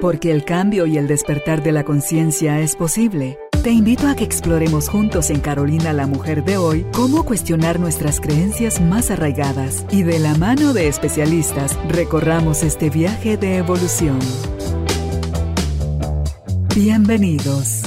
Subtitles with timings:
[0.00, 3.38] Porque el cambio y el despertar de la conciencia es posible.
[3.62, 8.20] Te invito a que exploremos juntos en Carolina la Mujer de hoy cómo cuestionar nuestras
[8.20, 14.18] creencias más arraigadas y de la mano de especialistas recorramos este viaje de evolución.
[16.74, 17.82] Bienvenidos.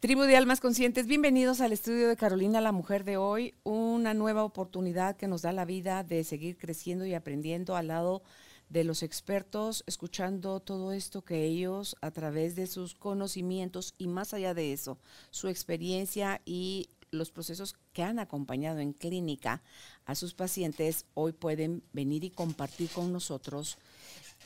[0.00, 4.44] Tribu de Almas Conscientes, bienvenidos al estudio de Carolina, la mujer de hoy, una nueva
[4.44, 8.24] oportunidad que nos da la vida de seguir creciendo y aprendiendo al lado de
[8.70, 14.54] los expertos, escuchando todo esto que ellos a través de sus conocimientos y más allá
[14.54, 14.98] de eso,
[15.30, 19.62] su experiencia y los procesos que han acompañado en clínica
[20.04, 23.78] a sus pacientes, hoy pueden venir y compartir con nosotros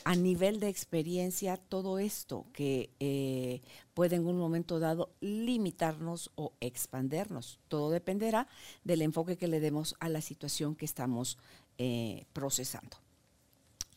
[0.03, 3.61] a nivel de experiencia todo esto que eh,
[3.93, 7.59] puede en un momento dado limitarnos o expandernos.
[7.67, 8.47] Todo dependerá
[8.83, 11.37] del enfoque que le demos a la situación que estamos
[11.77, 12.97] eh, procesando.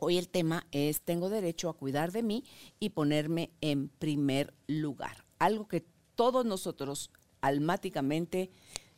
[0.05, 2.42] Hoy el tema es tengo derecho a cuidar de mí
[2.80, 5.25] y ponerme en primer lugar.
[5.39, 5.84] Algo que
[6.17, 8.50] todos nosotros almáticamente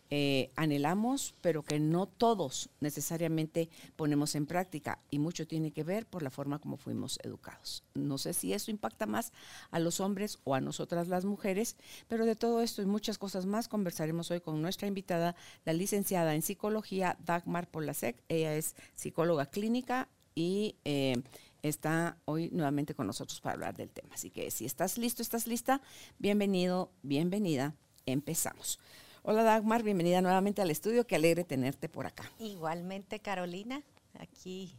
[0.09, 6.07] eh, anhelamos, pero que no todos necesariamente ponemos en práctica y mucho tiene que ver
[6.07, 7.85] por la forma como fuimos educados.
[7.93, 9.35] No sé si eso impacta más
[9.71, 11.77] a los hombres o a nosotras las mujeres,
[12.09, 16.35] pero de todo esto y muchas cosas más conversaremos hoy con nuestra invitada, la licenciada
[16.35, 18.25] en psicología Dagmar Polasek.
[18.31, 21.23] Ella es psicóloga clínica y eh,
[21.63, 24.15] está hoy nuevamente con nosotros para hablar del tema.
[24.15, 25.81] Así que si estás listo, estás lista,
[26.19, 27.75] bienvenido, bienvenida,
[28.07, 28.79] empezamos.
[29.23, 32.31] Hola Dagmar, bienvenida nuevamente al estudio, qué alegre tenerte por acá.
[32.39, 33.83] Igualmente Carolina,
[34.19, 34.75] aquí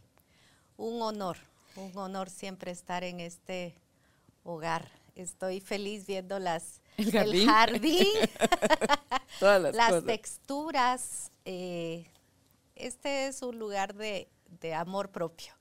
[0.76, 1.36] un honor,
[1.74, 3.74] un honor siempre estar en este
[4.44, 4.88] hogar.
[5.16, 8.06] Estoy feliz viendo las, el jardín,
[9.40, 11.32] Todas las, texturas.
[11.44, 12.06] Eh,
[12.74, 14.28] este es un lugar de,
[14.74, 15.52] amor propio.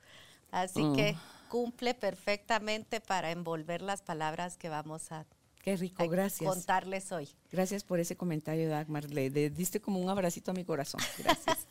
[0.51, 1.49] Así que mm.
[1.49, 5.25] cumple perfectamente para envolver las palabras que vamos a
[5.65, 6.47] Qué rico, gracias.
[6.47, 7.27] Contarles hoy.
[7.51, 9.09] Gracias por ese comentario, Dagmar.
[9.09, 11.01] Le, diste como un abracito a mi corazón.
[11.17, 11.65] Gracias.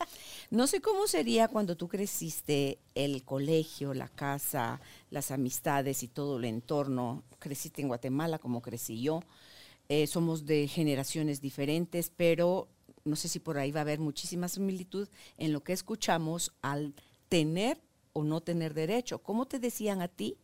[0.49, 4.81] no sé cómo sería cuando tú creciste, el colegio, la casa,
[5.11, 7.23] las amistades y todo el entorno.
[7.39, 9.21] Creciste en Guatemala como crecí yo.
[9.87, 12.67] Eh, somos de generaciones diferentes, pero
[13.05, 15.07] no sé si por ahí va a haber muchísima similitud
[15.37, 16.93] en lo que escuchamos al
[17.29, 17.81] tener
[18.13, 19.21] o no tener derecho.
[19.21, 20.37] ¿Cómo te decían a ti?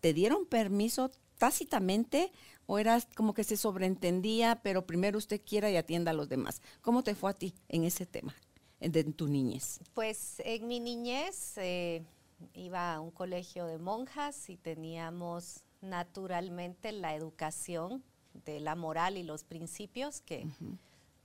[0.00, 2.32] ¿Te dieron permiso tácitamente
[2.66, 6.62] o eras como que se sobreentendía, pero primero usted quiera y atienda a los demás?
[6.80, 8.34] ¿Cómo te fue a ti en ese tema,
[8.80, 9.80] en, tu niñez?
[9.94, 12.04] Pues en mi niñez eh,
[12.54, 18.02] iba a un colegio de monjas y teníamos naturalmente la educación
[18.46, 20.46] de la moral y los principios, que,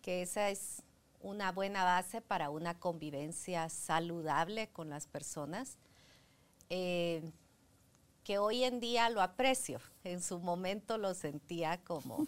[0.01, 0.83] que esa es
[1.27, 5.77] una buena base para una convivencia saludable con las personas.
[6.69, 7.21] Eh,
[8.23, 9.79] que hoy en día lo aprecio.
[10.03, 12.27] En su momento lo sentía como,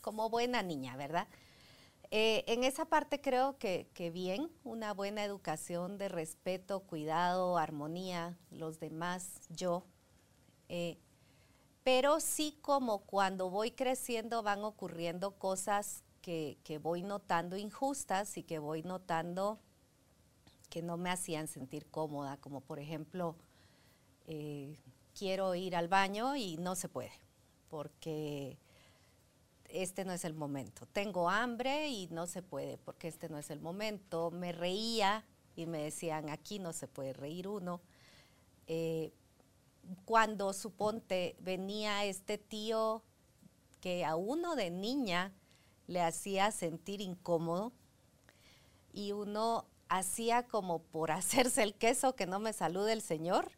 [0.00, 1.26] como buena niña, ¿verdad?
[2.10, 8.78] Eh, en esa parte creo que, bien, una buena educación de respeto, cuidado, armonía, los
[8.80, 9.84] demás, yo.
[10.68, 10.98] Eh,
[11.84, 18.58] pero sí como cuando voy creciendo van ocurriendo cosas que, voy notando injustas y que
[18.58, 19.58] voy notando
[20.70, 23.36] que no me hacían sentir cómoda, como por ejemplo
[24.26, 24.78] eh,
[25.18, 27.12] quiero ir al baño y no se puede,
[27.68, 28.56] porque
[29.68, 30.86] este no es el momento.
[30.86, 34.30] Tengo hambre y no se puede, porque este no es el momento.
[34.30, 35.24] Me reía
[35.56, 37.80] y me decían, aquí no se puede reír uno.
[38.66, 39.12] Eh,
[40.04, 43.02] cuando suponte venía este tío
[43.80, 45.32] que a uno de niña
[45.92, 47.72] le hacía sentir incómodo
[48.92, 53.52] y uno hacía como por hacerse el queso que no me salude el señor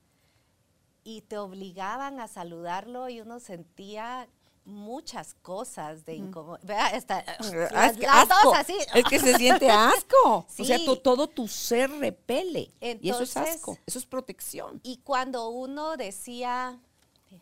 [1.05, 4.28] y te obligaban a saludarlo y uno sentía
[4.65, 6.93] muchas cosas de incomodidad.
[6.93, 8.75] Las, dos así.
[8.94, 10.47] Es que se siente asco.
[10.59, 12.71] O sea, todo tu ser repele.
[12.81, 14.81] y eso es asco, eso es protección.
[14.83, 16.81] Y cuando uno decía,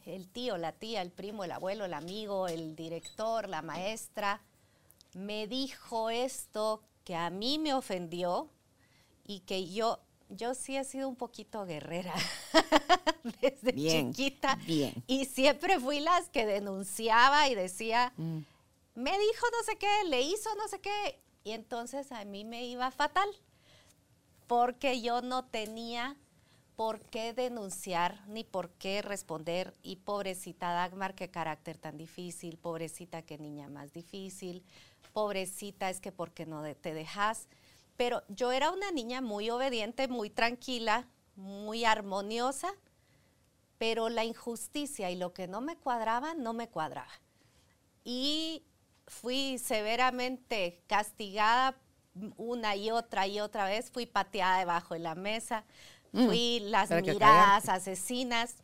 [0.05, 4.43] el tío, la tía, el primo, el abuelo, el amigo, el director, la maestra,
[5.14, 8.50] me dijo esto que a mí me ofendió
[9.25, 12.14] y que yo, yo sí he sido un poquito guerrera
[13.41, 14.56] desde chiquita.
[14.67, 14.94] Bien.
[15.06, 18.38] Y siempre fui las que denunciaba y decía, mm.
[18.94, 21.20] me dijo no sé qué, le hizo no sé qué.
[21.44, 23.29] Y entonces a mí me iba fatal,
[24.47, 26.17] porque yo no tenía
[26.76, 29.75] por qué denunciar ni por qué responder.
[29.82, 34.64] Y pobrecita Dagmar, qué carácter tan difícil, pobrecita, qué niña más difícil,
[35.12, 37.49] pobrecita, es que porque no te dejas.
[37.97, 41.06] Pero yo era una niña muy obediente, muy tranquila,
[41.37, 42.73] muy armoniosa,
[43.79, 47.12] pero la injusticia y lo que no me cuadraba, no me cuadraba.
[48.05, 48.64] Y
[49.06, 51.76] fui severamente castigada
[52.37, 55.64] una y otra y otra vez, fui pateada debajo de la mesa,
[56.12, 58.56] mm, fui las miradas asesinas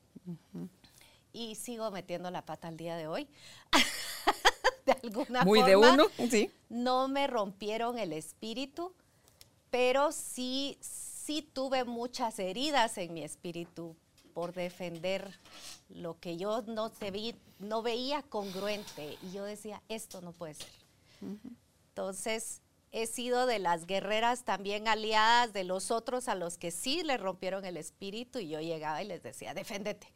[1.33, 3.29] y sigo metiendo la pata al día de hoy.
[4.89, 6.51] de alguna Muy de uno, sí.
[6.69, 8.95] No me rompieron el espíritu,
[9.71, 13.95] pero sí, sí tuve muchas heridas en mi espíritu
[14.33, 15.39] por defender
[15.89, 19.19] lo que yo no, vi, no veía congruente.
[19.23, 20.69] Y yo decía, esto no puede ser.
[21.89, 22.61] Entonces,
[22.93, 27.17] he sido de las guerreras también aliadas de los otros a los que sí le
[27.17, 30.13] rompieron el espíritu y yo llegaba y les decía, deféndete.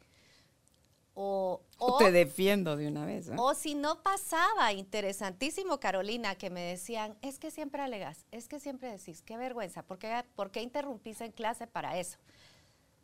[1.15, 1.61] O,
[1.99, 3.29] te defiendo de una vez.
[3.37, 8.59] O si no pasaba, interesantísimo, Carolina, que me decían, es que siempre alegas, es que
[8.59, 12.17] siempre decís, qué vergüenza, ¿por qué, ¿por qué interrumpís en clase para eso?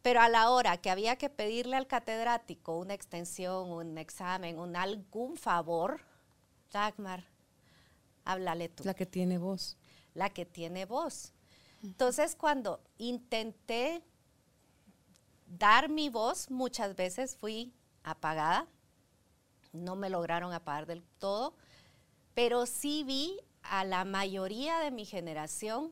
[0.02, 4.76] Pero a la hora que había que pedirle al catedrático una extensión, un examen, un
[4.76, 6.02] algún favor,
[6.72, 7.26] Dagmar,
[8.26, 8.84] háblale tú.
[8.86, 9.78] La que tiene voz.
[10.14, 11.34] La que tiene voz.
[11.84, 14.04] Entonces, cuando intenté
[15.48, 17.74] dar mi voz, muchas veces fui
[18.04, 18.68] apagada.
[19.74, 21.56] No me lograron apagar del todo,
[22.34, 25.92] pero sí vi a la mayoría de mi generación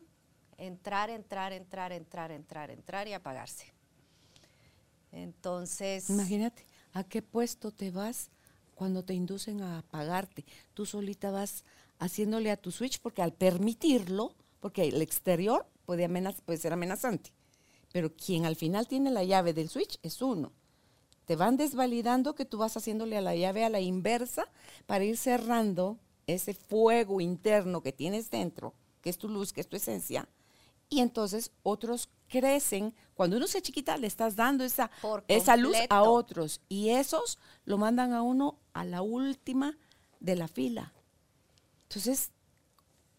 [0.57, 3.73] entrar, entrar, entrar, entrar, entrar, entrar y apagarse.
[5.11, 6.09] Entonces...
[6.09, 8.29] Imagínate, ¿a qué puesto te vas
[8.75, 10.45] cuando te inducen a apagarte?
[10.73, 11.63] Tú solita vas
[11.99, 16.09] haciéndole a tu switch porque al permitirlo, porque el exterior puede,
[16.45, 17.31] puede ser amenazante,
[17.91, 20.51] pero quien al final tiene la llave del switch es uno.
[21.27, 24.47] Te van desvalidando que tú vas haciéndole a la llave a la inversa
[24.85, 29.67] para ir cerrando ese fuego interno que tienes dentro, que es tu luz, que es
[29.67, 30.29] tu esencia,
[30.87, 32.95] y entonces otros crecen.
[33.13, 34.89] Cuando uno se chiquita, le estás dando esa,
[35.27, 39.77] esa luz a otros y esos lo mandan a uno a la última
[40.21, 40.93] de la fila.
[41.89, 42.31] Entonces,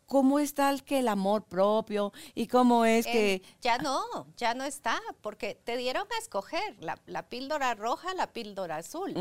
[0.08, 3.42] ¿cómo está el que el amor propio y cómo es que...
[3.60, 8.78] Ya no, ya no está, porque te dieron a escoger la, píldora roja, la píldora
[8.78, 9.14] azul.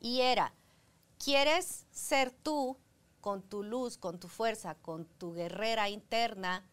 [0.00, 0.54] Y era,
[1.22, 2.78] ¿quieres ser tú
[3.20, 6.64] con tu luz, con tu fuerza, con tu guerrera interna?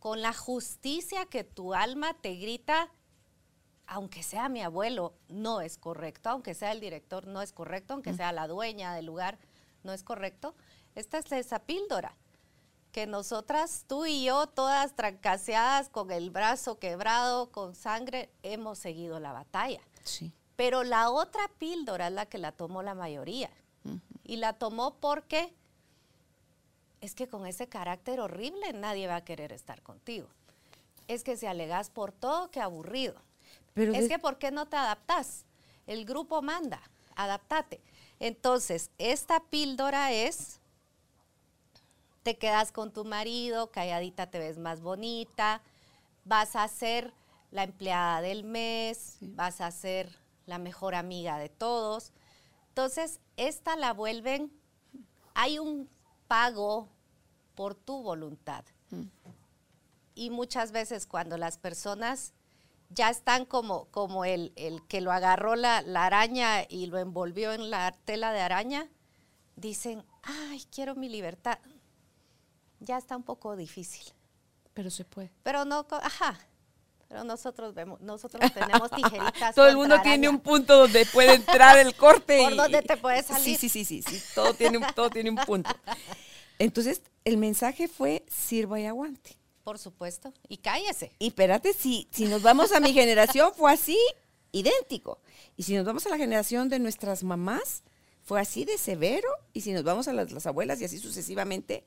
[0.00, 2.90] con la justicia que tu alma te grita,
[3.86, 8.12] aunque sea mi abuelo, no es correcto, aunque sea el director, no es correcto, aunque
[8.12, 9.38] sea la dueña del lugar,
[9.82, 10.54] no es correcto.
[10.94, 12.18] Esta es esa píldora
[12.94, 19.18] que nosotras, tú y yo, todas trancaseadas, con el brazo quebrado, con sangre, hemos seguido
[19.18, 19.80] la batalla.
[20.04, 20.32] Sí.
[20.54, 23.50] Pero la otra píldora es la que la tomó la mayoría.
[24.22, 25.52] Y la tomó porque
[27.00, 30.28] es que con ese carácter horrible nadie va a querer estar contigo.
[31.08, 33.16] Es que si alegas por todo, qué aburrido.
[33.72, 35.44] Pero es que ¿por qué no te adaptas?
[35.88, 36.80] El grupo manda,
[37.16, 37.80] adaptate.
[38.20, 40.60] Entonces, esta píldora es,
[42.24, 45.62] te quedas con tu marido, calladita te ves más bonita,
[46.24, 47.12] vas a ser
[47.50, 52.12] la empleada del mes, vas a ser la mejor amiga de todos.
[52.70, 54.50] Entonces, esta la vuelven,
[55.34, 55.88] hay un
[56.26, 56.88] pago
[57.54, 58.64] por tu voluntad.
[58.90, 59.04] Mm.
[60.14, 62.32] Y muchas veces cuando las personas
[62.88, 64.52] ya están como, como el,
[64.88, 68.88] que lo agarró la, araña y lo envolvió en la tela de araña,
[69.56, 71.58] dicen, ay, quiero mi libertad.
[72.80, 74.04] Ya está un poco difícil.
[74.74, 75.30] Pero se puede.
[75.42, 76.38] Pero no, ajá.
[77.08, 79.54] Pero nosotros vemos, nosotros tenemos tijeritas.
[79.54, 82.38] todo el mundo tiene un punto donde puede entrar el corte.
[82.42, 83.56] Por donde te puedes salir.
[83.56, 84.22] Sí, sí, sí, sí, sí.
[84.34, 85.70] Todo tiene, todo tiene un punto.
[86.58, 89.36] Entonces, el mensaje fue sirva y aguante.
[89.64, 90.32] Por supuesto.
[90.48, 91.12] Y cállese.
[91.18, 93.98] Y espérate, si, si nos vamos a mi generación, fue así,
[94.52, 95.18] idéntico.
[95.56, 97.82] Y si nos vamos a la generación de nuestras mamás,
[98.22, 99.28] fue así de severo.
[99.52, 101.84] Y si nos vamos a las, abuelas y así sucesivamente,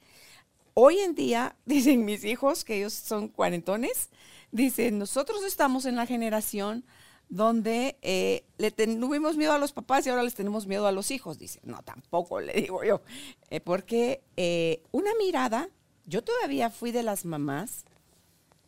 [0.79, 4.10] hoy en día, dicen mis hijos, que ellos son cuarentones,
[4.51, 6.86] dicen, nosotros estamos en la generación
[7.29, 11.10] donde eh, le tuvimos miedo a los papás y ahora les tenemos miedo a los
[11.10, 11.39] hijos.
[11.39, 13.01] Dice, no, tampoco le digo yo,
[13.50, 15.67] eh, porque eh, una mirada,
[16.05, 17.84] yo todavía fui de las mamás,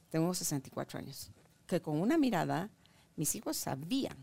[0.09, 1.31] tengo 64 años,
[1.67, 2.71] que con una mirada
[3.17, 4.17] mis hijos sabían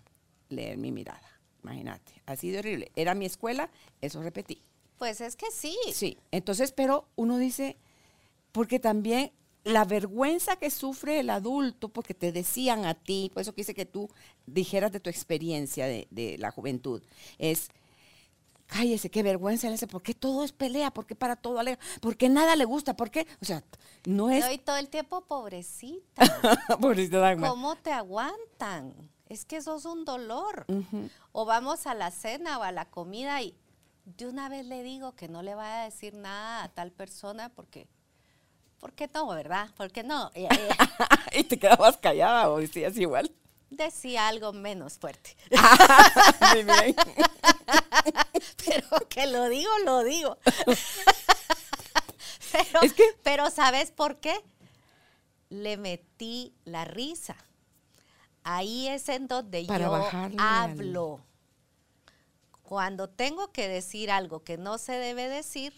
[0.49, 1.41] leer mi mirada.
[1.63, 2.93] Imagínate, así de horrible.
[2.97, 4.66] Era mi escuela, eso repetí.
[4.99, 5.77] Pues es que sí.
[5.93, 7.77] Sí, entonces, pero uno dice,
[8.53, 9.33] porque también
[9.65, 13.85] la vergüenza que sufre el adulto porque te decían a ti, por eso quise que
[13.85, 14.09] tú
[14.47, 17.03] dijeras de tu experiencia de, la juventud,
[17.39, 17.69] es,
[18.67, 20.93] cállese, qué vergüenza le hace, ¿por qué todo es pelea?
[20.93, 21.79] ¿Por qué para todo alega?
[22.01, 22.97] ¿Por qué nada le gusta?
[22.97, 23.27] ¿Por qué?
[23.43, 23.65] O sea,
[24.05, 24.45] no es...
[24.45, 26.23] Estoy todo el tiempo pobrecita.
[26.81, 27.51] pobrecita Dagmar.
[27.51, 28.95] ¿Cómo te aguantan?
[29.29, 30.67] es que eso es un dolor.
[31.33, 33.55] O vamos a la cena o a la comida y
[34.07, 37.51] de una vez le digo que no le vaya a decir nada a tal persona
[37.51, 37.87] porque,
[38.79, 39.69] ¿por qué no, verdad?
[39.77, 40.31] ¿Por qué no?
[40.35, 40.69] Eh, eh,
[41.41, 43.31] y te quedabas callada o decías igual.
[43.69, 45.37] decía algo menos fuerte.
[46.55, 46.95] Muy bien.
[48.65, 50.39] Pero que lo digo, lo digo.
[52.53, 54.37] pero, Es que- pero ¿sabes por qué?
[55.49, 57.37] Le metí la risa.
[58.45, 61.21] Ahí es en donde Para yo al- hablo.
[62.67, 65.73] Cuando tengo que decir algo que no se debe decir,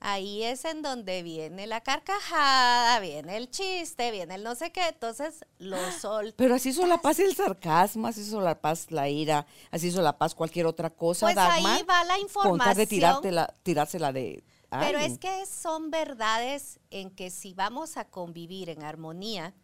[0.00, 4.88] ahí es en donde viene la carcajada, viene el chiste, viene el no sé qué.
[4.88, 6.32] Entonces lo solté.
[6.38, 11.36] Pero así solapas el sarcasmo, así solapas la ira, así solapas cualquier otra cosa, Pues
[11.36, 12.88] ahí Dagmar, va la Con tal de información.
[12.88, 18.82] tirártela, tirársela de Pero es que son verdades en que si vamos a convivir en
[18.84, 19.54] armonía,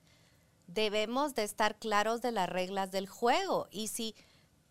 [0.67, 3.69] debemos de estar claros de las reglas del juego.
[3.71, 4.15] Y si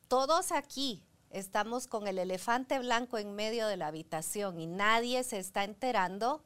[0.07, 5.39] todos aquí estamos con el elefante blanco en medio de la habitación y nadie se
[5.39, 6.43] está enterando,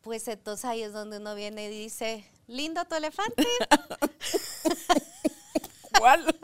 [0.00, 3.46] pues entonces ahí es donde uno viene y dice, lindo tu elefante.
[5.98, 6.24] ¿Cuál?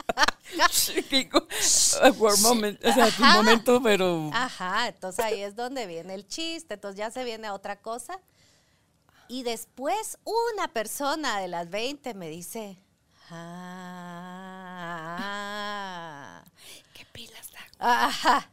[2.01, 3.35] Awkward moment, o sea, Ajá.
[3.35, 4.29] momento, pero...
[4.33, 8.19] Ajá, entonces ahí es donde viene el chiste, entonces ya se viene a otra cosa.
[9.27, 12.77] Y después una persona de las 20 me dice,
[13.29, 14.81] ah,
[16.93, 17.70] ¿Qué pilas, Dagmar?
[17.81, 18.49] Ajá.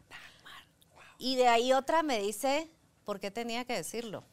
[1.19, 2.71] Y de ahí otra me dice,
[3.05, 4.25] ¿por qué tenía que decirlo?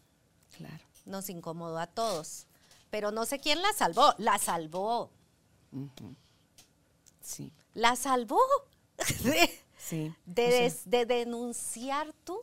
[0.57, 0.83] Claro.
[1.05, 2.47] Nos incomodó a todos.
[2.91, 5.11] Pero no sé quién la salvó, la salvó,
[7.21, 8.39] Sí, la salvó.
[9.23, 10.13] de sí.
[10.25, 12.41] de des- de denunciar tú.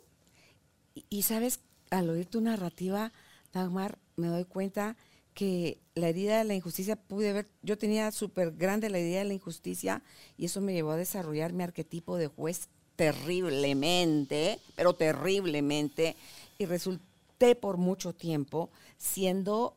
[0.95, 3.13] y, y sabes, al oír tu narrativa,
[3.53, 4.97] Dagmar, me doy cuenta
[5.35, 9.25] que la herida de la injusticia pude ver, yo tenía súper grande la herida de
[9.25, 10.03] la injusticia
[10.37, 16.17] y eso me llevó a desarrollar mi arquetipo de juez terriblemente, pero terriblemente,
[16.59, 19.77] y resulté por mucho tiempo siendo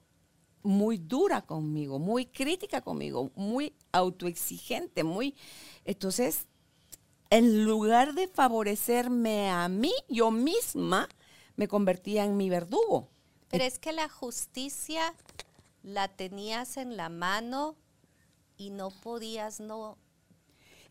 [0.64, 5.36] muy dura conmigo, muy crítica conmigo, muy autoexigente, muy...
[5.86, 6.48] Entonces,
[7.30, 11.08] en lugar de favorecerme a mí, yo misma
[11.56, 13.10] me convertía en mi verdugo.
[13.50, 15.14] Pero es que la justicia
[15.84, 17.76] la tenías en la mano
[18.58, 19.98] y no podías no,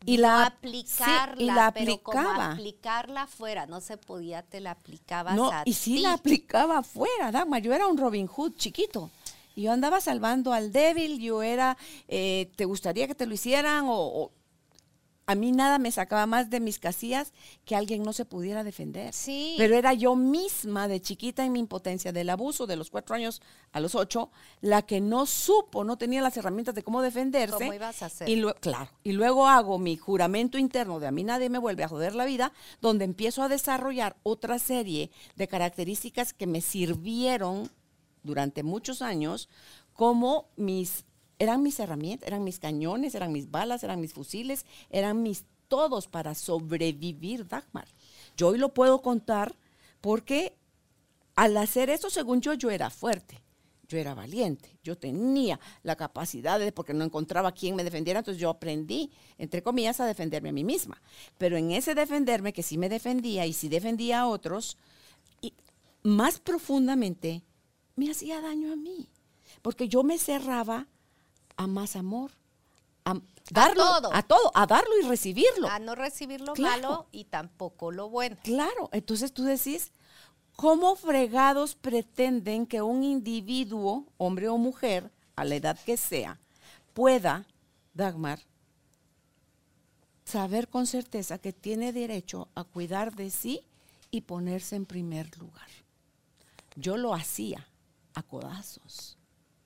[0.05, 2.51] Y no la- aplicarla, sí, y la pero como aplicaba.
[2.53, 6.01] aplicarla afuera no se podía, te la aplicabas No, a y sí ti.
[6.01, 7.61] la aplicaba afuera, Dagmar.
[7.61, 9.09] Yo era un Robin Hood chiquito.
[9.55, 11.77] Y yo andaba salvando al débil, yo era,
[12.09, 13.85] eh, ¿te gustaría que te lo hicieran?
[13.85, 14.31] O, o-
[15.27, 17.33] a mí nada me sacaba más de mis casillas
[17.65, 19.11] que alguien no se pudiera defender.
[19.13, 19.55] Sí.
[19.57, 23.41] Pero era yo misma de chiquita en mi impotencia del abuso de los cuatro años
[23.71, 24.29] a los ocho,
[24.61, 27.55] la que no supo, no tenía las herramientas de cómo defenderse.
[27.57, 28.29] ¿Cómo ibas a hacer?
[28.29, 31.83] Y lue- claro, y luego hago mi juramento interno de a mí nadie me vuelve
[31.83, 37.71] a joder la vida, donde empiezo a desarrollar otra serie de características que me sirvieron
[38.23, 39.49] durante muchos años
[39.93, 41.05] como mis,
[41.39, 46.07] eran mis herramientas, eran mis cañones, eran mis balas, eran mis fusiles, eran mis todos
[46.07, 47.87] para sobrevivir, Dagmar.
[48.37, 49.55] Yo hoy lo puedo contar
[50.01, 50.57] porque
[51.35, 53.41] al hacer eso, según yo, yo era fuerte.
[53.87, 58.41] Yo era valiente, yo tenía la capacidad de, porque no encontraba quien me defendiera, entonces
[58.41, 60.99] yo aprendí, entre comillas, a defenderme a mí misma.
[61.37, 64.77] Pero en ese defenderme, que sí me defendía y sí defendía a otros,
[65.39, 65.53] y
[66.01, 67.43] más profundamente
[67.95, 69.07] me hacía daño a mí,
[69.61, 70.87] porque yo me cerraba
[71.57, 72.31] a más amor,
[73.05, 73.19] a
[73.51, 74.13] darlo, todo.
[74.13, 75.67] a todo, a darlo y recibirlo.
[75.69, 76.81] A no recibir lo Claro.
[76.81, 78.37] malo y tampoco lo bueno.
[78.43, 79.91] Claro, entonces tú decís,
[80.55, 86.39] ¿cómo fregados pretenden que un individuo, hombre o mujer, a la edad que sea,
[86.93, 87.45] pueda,
[87.93, 88.39] Dagmar,
[90.25, 93.61] saber con certeza que tiene derecho a cuidar de sí
[94.11, 95.67] y ponerse en primer lugar?
[96.75, 97.67] Yo lo hacía
[98.15, 99.17] a codazos,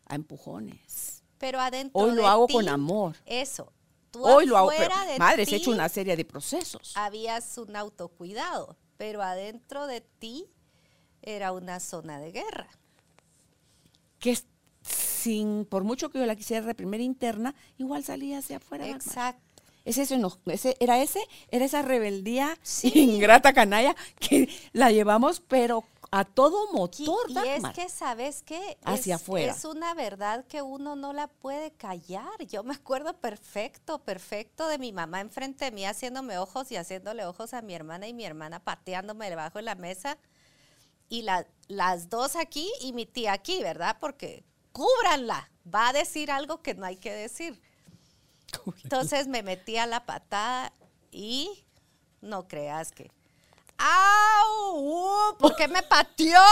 [0.06, 1.19] a empujones.
[1.40, 3.16] Pero adentro Hoy lo de hago ti, con amor.
[3.26, 3.72] Eso.
[4.12, 6.94] Tú Hoy lo hago, pero, de madre, se ti ha hecho una serie de procesos.
[6.96, 10.46] habías un autocuidado, pero adentro de ti
[11.22, 12.68] era una zona de guerra.
[14.20, 14.38] que
[14.82, 18.88] sin, por mucho que yo la quisiera reprimir interna, igual salía hacia afuera.
[18.88, 19.42] Exacto.
[19.86, 22.92] Es eso, eno- ese, era ese, era esa rebeldía Sí.
[22.96, 27.74] ingrata canalla que la llevamos, pero a todo Y, motor, y es Dagmar.
[27.74, 28.78] que, ¿sabes qué?
[28.84, 29.52] Hacia es, afuera.
[29.54, 32.44] Es una verdad que uno no la puede callar.
[32.48, 37.26] Yo me acuerdo perfecto, perfecto de mi mamá enfrente de mí haciéndome ojos y haciéndole
[37.26, 40.18] ojos a mi hermana y mi hermana pateándome debajo de la mesa.
[41.10, 43.98] Y la- las dos aquí y mi tía aquí, ¿verdad?
[44.00, 45.52] Porque cúbranla.
[45.72, 47.62] Va a decir algo que no hay que decir.
[48.84, 50.74] Entonces me metí a la patada
[51.12, 51.66] y
[52.22, 53.12] no creas que.
[53.80, 54.76] ¡Au!
[54.76, 56.40] Uh, ¿Por qué me pateó?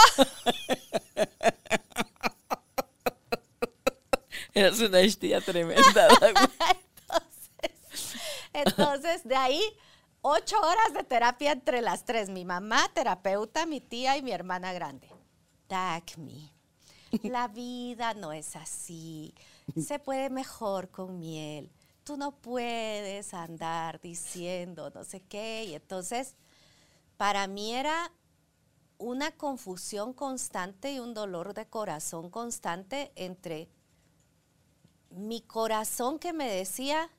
[4.54, 6.08] Eres una hostia tremenda.
[6.94, 8.16] entonces,
[8.54, 9.62] entonces, de ahí,
[10.22, 12.30] ocho horas de terapia entre las tres.
[12.30, 15.10] Mi mamá, terapeuta, mi tía y mi hermana grande.
[15.68, 16.54] Dagme.
[17.24, 19.36] La vida no es así.
[19.80, 21.70] Se puede mejor con miel.
[22.04, 25.66] Tú no puedes andar diciendo no sé qué.
[25.66, 26.36] Y entonces,
[27.18, 28.12] para mí era
[28.98, 33.70] una confusión constante y un dolor de corazón constante entre
[35.10, 37.10] mi corazón que me decía,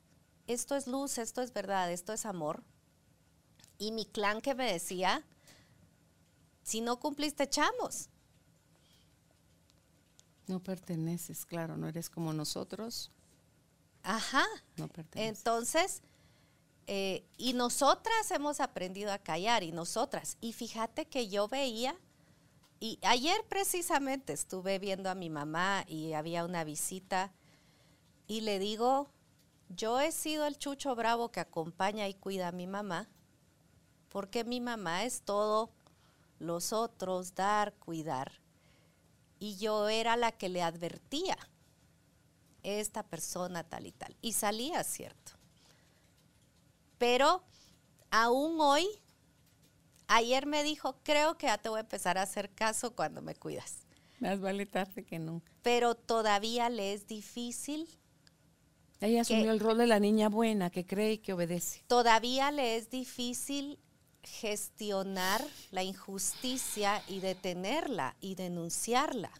[0.46, 2.62] esto es luz, esto es verdad, esto es amor,
[3.78, 5.24] y mi clan que me decía,
[6.62, 8.08] si no cumpliste, echamos.
[10.46, 13.10] No perteneces, claro, no eres como nosotros.
[14.02, 14.44] Ajá.
[14.76, 15.38] No perteneces.
[15.38, 16.02] Entonces,
[16.88, 20.36] eh, y nosotras hemos aprendido a callar, y nosotras.
[20.40, 21.96] Y fíjate que yo veía,
[22.80, 27.32] y ayer precisamente estuve viendo a mi mamá y había una visita,
[28.26, 29.08] y le digo,
[29.68, 33.08] yo he sido el chucho bravo que acompaña y cuida a mi mamá,
[34.08, 35.70] porque mi mamá es todo
[36.40, 38.32] los otros, dar, cuidar
[39.38, 41.36] y yo era la que le advertía,
[42.62, 44.16] esta persona tal y tal.
[44.20, 45.32] Y salía cierto.
[46.98, 47.42] Pero
[48.10, 48.86] aún hoy,
[50.08, 53.34] ayer me dijo, creo que ya te voy a empezar a hacer caso cuando me
[53.34, 53.86] cuidas.
[54.20, 55.52] Más vale tarde que nunca.
[55.62, 57.88] Pero todavía le es difícil.
[59.00, 61.84] Ella asumió el rol de la niña buena que cree y que obedece.
[61.86, 63.78] Todavía le es difícil
[64.24, 69.30] gestionar la injusticia y detenerla y denunciarla.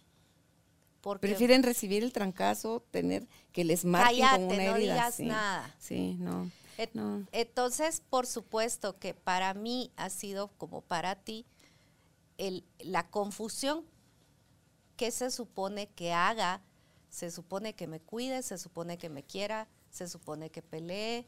[1.00, 5.75] Porque Prefieren recibir el trancazo, tener que les marquen con una no digas nada.
[5.79, 6.50] Sí, no,
[7.32, 11.44] Entonces, por supuesto que para mí ha sido como para ti
[12.38, 13.85] el, la confusión.
[14.96, 16.62] ¿Qué se supone que haga?
[17.11, 21.26] Se supone que me cuide, se supone que me quiera, se supone que pelee,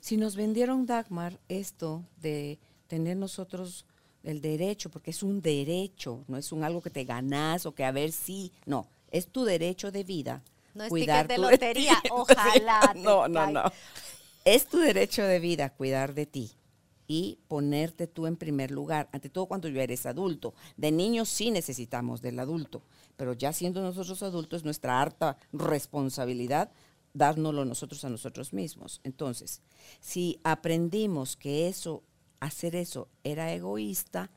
[0.00, 3.86] si nos vendieron Dagmar esto de tener nosotros
[4.22, 7.84] el derecho, porque es un derecho, no es un algo que te ganas o que
[7.84, 10.42] a ver si, no, es tu derecho de vida.
[10.74, 12.94] No es cuidar de lotería, ojalá.
[12.96, 13.62] no, no, no.
[14.44, 16.52] Es tu derecho de vida cuidar de ti
[17.06, 20.54] y ponerte tú en primer lugar, ante todo cuando ya eres adulto.
[20.76, 22.82] De niños sí necesitamos del adulto,
[23.16, 26.70] pero ya siendo nosotros adultos, nuestra harta responsabilidad
[27.12, 29.00] dárnoslo nosotros a nosotros mismos.
[29.04, 29.62] Entonces,
[30.00, 32.02] si aprendimos que eso,
[32.40, 34.30] hacer eso era egoísta,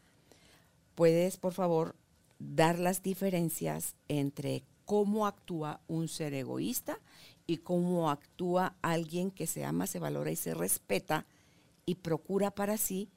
[0.95, 1.95] puedes, por favor,
[2.39, 6.97] dar las diferencias entre cómo actúa un ser egoísta
[7.45, 11.27] y cómo actúa alguien que se ama, se valora y se respeta
[11.85, 13.09] y procura para sí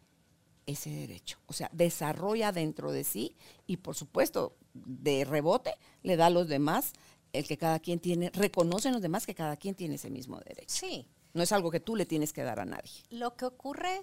[0.66, 1.38] ese derecho.
[1.46, 3.36] O sea, desarrolla dentro de sí
[3.68, 6.92] y por supuesto, de rebote, le da a los demás
[7.32, 10.74] el que cada quien tiene, reconocen los demás que cada quien tiene ese mismo derecho.
[10.74, 11.06] Sí.
[11.34, 12.90] No es algo que tú le tienes que dar a nadie.
[13.10, 14.02] Lo que ocurre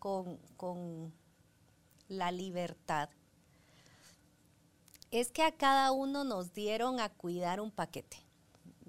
[0.00, 1.12] con, con
[2.08, 3.10] la libertad
[5.10, 8.16] es que a cada uno nos dieron a cuidar un paquete.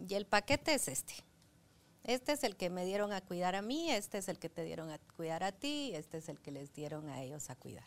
[0.07, 1.13] Y el paquete es este.
[2.03, 4.63] Este es el que me dieron a cuidar a mí, este es el que te
[4.63, 7.85] dieron a cuidar a ti, este es el que les dieron a ellos a cuidar.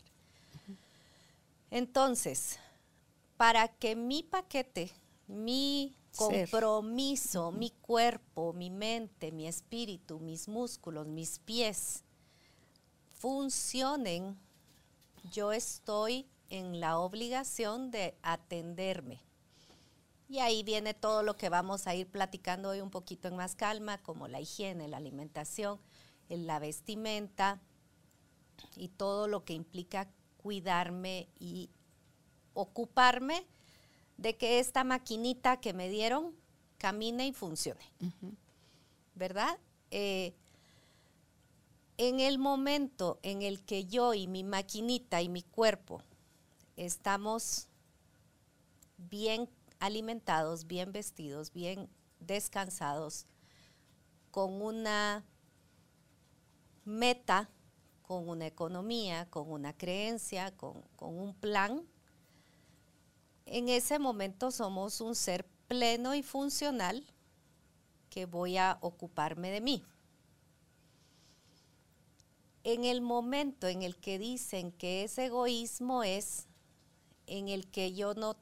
[1.69, 2.57] Entonces,
[3.35, 4.91] para que mi paquete,
[5.27, 12.05] mi compromiso, mi cuerpo, mi mente, mi espíritu, mis músculos, mis pies
[13.11, 14.37] funcionen,
[15.31, 19.21] yo estoy en la obligación de atenderme.
[20.27, 23.55] Y ahí viene todo lo que vamos a ir platicando hoy un poquito en más
[23.55, 25.79] calma, como la higiene, la alimentación,
[26.29, 27.61] la vestimenta
[28.75, 31.69] y todo lo que implica cuidarme y
[32.53, 33.45] ocuparme
[34.17, 36.33] de que esta maquinita que me dieron
[36.77, 37.85] camine y funcione.
[39.13, 39.59] ¿Verdad?
[39.91, 40.33] Eh,
[41.97, 46.01] en el momento en el que yo y mi maquinita y mi cuerpo
[46.75, 47.67] estamos
[48.97, 53.25] bien alimentados, bien vestidos, bien descansados,
[54.31, 55.23] con una
[56.83, 57.49] meta,
[58.01, 61.85] con una economía, con una creencia, con, con un plan,
[63.45, 67.05] en ese momento somos un ser pleno y funcional
[68.09, 69.83] que voy a ocuparme de mí.
[72.63, 76.47] En el momento en el que dicen que ese egoísmo es
[77.27, 78.37] en el que yo no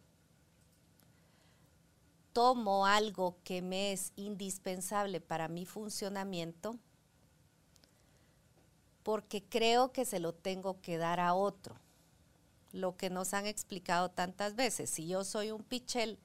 [2.33, 6.77] tomo algo que me es indispensable para mi funcionamiento
[9.03, 11.75] porque creo que se lo tengo que dar a otro.
[12.71, 16.17] Lo que nos han explicado tantas veces, si yo soy un pichel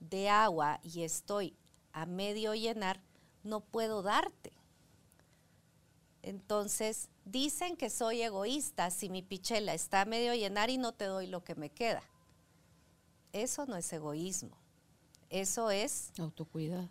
[0.00, 1.54] de agua y estoy
[1.92, 3.00] a medio llenar,
[3.44, 4.52] no puedo darte.
[6.22, 11.26] Entonces, dicen que soy egoísta si mi pichela está medio llenar y no te doy
[11.26, 12.02] lo que me queda.
[13.32, 14.56] Eso no es egoísmo.
[15.28, 16.12] Eso es...
[16.18, 16.88] Autocuidado.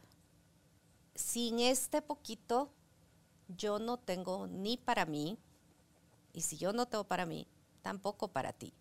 [1.16, 2.70] Sin este poquito,
[3.48, 5.40] yo no tengo ni para mí,
[6.34, 7.48] y si yo no tengo para mí,
[7.82, 8.74] tampoco para ti.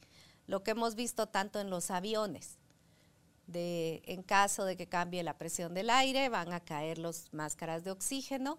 [0.49, 2.59] Lo que hemos visto tanto en los aviones,
[3.47, 7.85] de, en caso de que cambie la presión del aire, van a caer las máscaras
[7.85, 8.59] de oxígeno.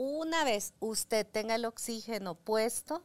[0.00, 3.02] Una vez usted tenga el oxígeno puesto,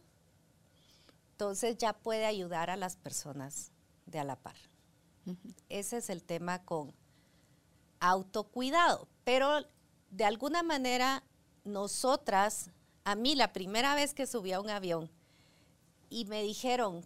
[1.31, 3.71] entonces ya puede ayudar a las personas
[4.05, 4.53] de a la par.
[5.69, 6.93] Ese es el tema con
[7.99, 9.07] autocuidado.
[9.23, 9.65] Pero
[10.11, 11.23] de alguna manera
[11.63, 12.69] nosotras,
[13.05, 15.09] a mí la primera vez que subí a un avión
[16.11, 17.03] y me dijeron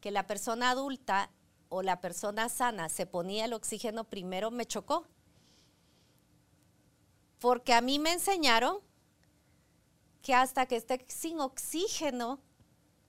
[0.00, 1.30] que la persona adulta
[1.68, 5.06] o la persona sana se ponía el oxígeno primero, me chocó.
[7.40, 8.78] Porque a mí me enseñaron
[10.22, 12.38] que hasta que esté sin oxígeno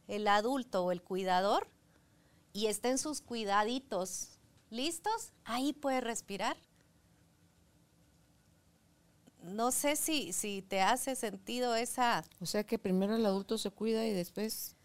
[0.08, 1.67] el adulto o el cuidador
[2.54, 4.39] y estén sus cuidaditos
[4.70, 6.58] listos, ahí puede respirar
[9.44, 12.24] no sé si, si te hace sentido esa...
[12.39, 14.76] O sea que primero el adulto se cuida y después...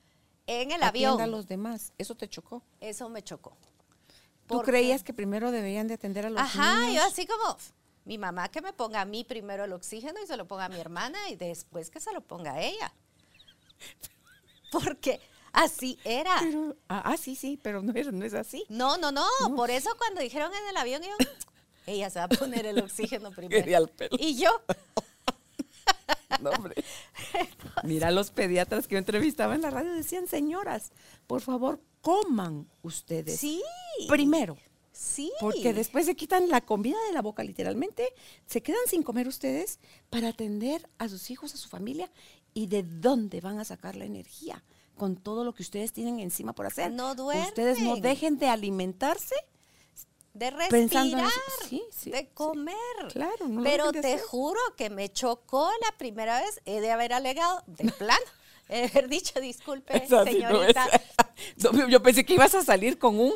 [0.46, 1.20] En el avión.
[1.20, 1.92] a los demás.
[1.98, 2.62] ¿Eso te chocó?
[2.80, 3.56] Eso me chocó.
[4.46, 7.56] ¿Tú creías que primero deberían de atender a los Ajá, yo así como,
[8.06, 10.68] mi mamá que me ponga a mí primero el oxígeno y se lo ponga a
[10.68, 12.94] mi hermana y después que se lo ponga a ella.
[14.70, 15.20] Porque
[15.52, 16.40] así era.
[16.88, 18.64] ah, ah, sí, sí, pero no es, no es así.
[18.68, 21.16] No, no, no, Por eso cuando dijeron en el avión, yo,
[21.86, 23.90] ella se va a poner el oxígeno primero.
[24.12, 24.50] Y yo.
[26.40, 26.84] No, hombre.
[27.84, 30.92] Mira, los pediatras que yo entrevistaba en la radio decían, señoras,
[31.26, 33.40] por favor, coman ustedes.
[33.40, 33.62] Sí.
[34.08, 34.58] Primero.
[34.96, 35.30] Sí.
[35.40, 38.14] Porque después se quitan la comida de la boca, literalmente.
[38.46, 39.78] Se quedan sin comer ustedes
[40.08, 42.10] para atender a sus hijos, a su familia.
[42.54, 44.64] ¿Y de dónde van a sacar la energía?
[44.96, 46.90] Con todo lo que ustedes tienen encima por hacer.
[46.92, 47.48] No duermen.
[47.48, 49.34] Ustedes no dejen de alimentarse
[50.36, 51.30] de respirar,
[52.04, 52.76] de comer.
[53.12, 57.90] Claro, Pero te juro que me chocó la primera vez, he de haber alegado, de
[57.98, 58.26] plano,
[58.68, 60.86] he de haber dicho, disculpe, señorita.
[61.88, 63.34] yo pensé que ibas a salir con un,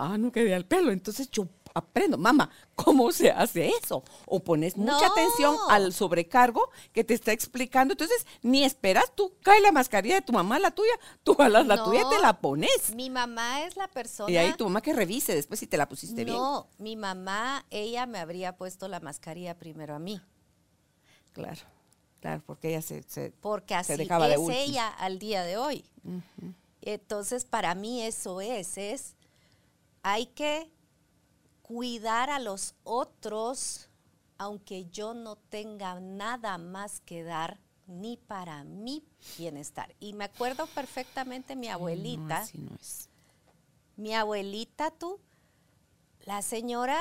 [0.00, 4.02] ah, no quedé al pelo, entonces yo aprendo, mamá, ¿cómo se hace eso?
[4.26, 9.60] O pones mucha atención al sobrecargo que te está explicando, entonces ni esperas, tú cae
[9.60, 12.94] la mascarilla de tu mamá, la tuya, tú jalas la tuya y te la pones.
[12.94, 14.30] Mi mamá es la persona.
[14.30, 16.36] Y ahí tu mamá que revise después si te la pusiste bien.
[16.36, 20.20] No, mi mamá, ella me habría puesto la mascarilla primero a mí.
[21.32, 21.60] Claro,
[22.20, 25.84] claro, porque ella se, porque así dejaba es ella al día de hoy.
[26.82, 29.16] Entonces, para mí eso es, es,
[30.02, 30.70] hay que
[31.62, 33.88] cuidar a los otros,
[34.38, 39.04] aunque yo no tenga nada más que dar ni para mi
[39.36, 39.94] bienestar.
[40.00, 42.44] Y me acuerdo perfectamente mi abuelita.
[42.54, 43.08] No, es.
[43.96, 45.20] Mi abuelita, tú,
[46.20, 47.00] la señora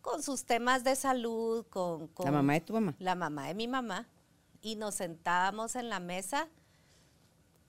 [0.00, 2.94] con sus temas de salud, con, La mamá de tu mamá.
[2.98, 4.08] La mamá de mi mamá.
[4.60, 6.48] Y nos sentábamos en la mesa,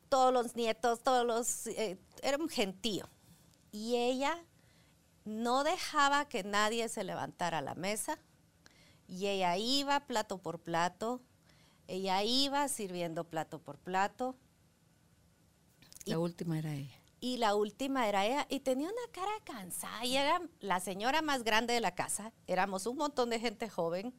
[0.09, 1.67] todos los nietos, todos los...
[1.67, 3.07] Eh, era un gentío.
[3.71, 4.37] Y ella
[5.25, 8.19] no dejaba que nadie se levantara a la mesa
[9.07, 11.21] y ella iba plato por plato,
[11.87, 14.35] ella iba sirviendo plato por plato.
[16.05, 16.95] La última era ella.
[17.19, 21.43] Y la última era ella y tenía una cara cansada y era la señora más
[21.43, 24.13] grande de la casa, éramos un montón de gente joven,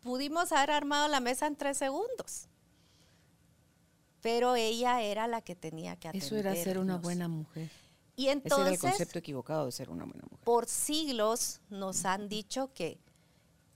[0.00, 2.48] pudimos haber armado la mesa en tres segundos.
[4.20, 6.26] Pero ella era la que tenía que atender.
[6.26, 7.70] Eso era ser una buena mujer.
[8.18, 10.44] Y entonces, Ese era el concepto equivocado de ser una buena mujer.
[10.44, 12.98] Por siglos nos han dicho que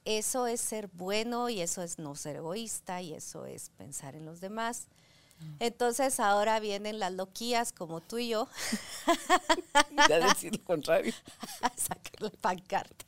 [0.05, 4.27] eso es ser bueno y eso es no ser egoísta y eso es pensar en
[4.27, 4.89] los demás.
[5.61, 8.49] Entonces ahora vienen las loquías como tú y yo.
[10.09, 11.13] ya decir lo contrario.
[11.61, 13.05] a sacar la pancarta.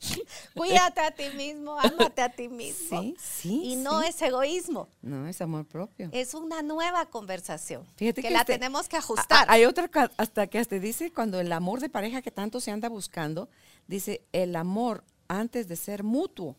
[0.55, 3.01] Cuídate a ti mismo, ámate a ti mismo.
[3.01, 3.61] Sí, sí.
[3.63, 4.87] Y no es egoísmo.
[5.01, 6.09] No, es amor propio.
[6.11, 7.85] Es una nueva conversación.
[7.97, 9.45] Fíjate que, la este, tenemos que ajustar.
[9.49, 12.89] hay otra hasta que hasta dice cuando el amor de pareja que tanto se anda
[12.89, 13.49] buscando,
[13.87, 16.55] dice el amor antes de ser mutuo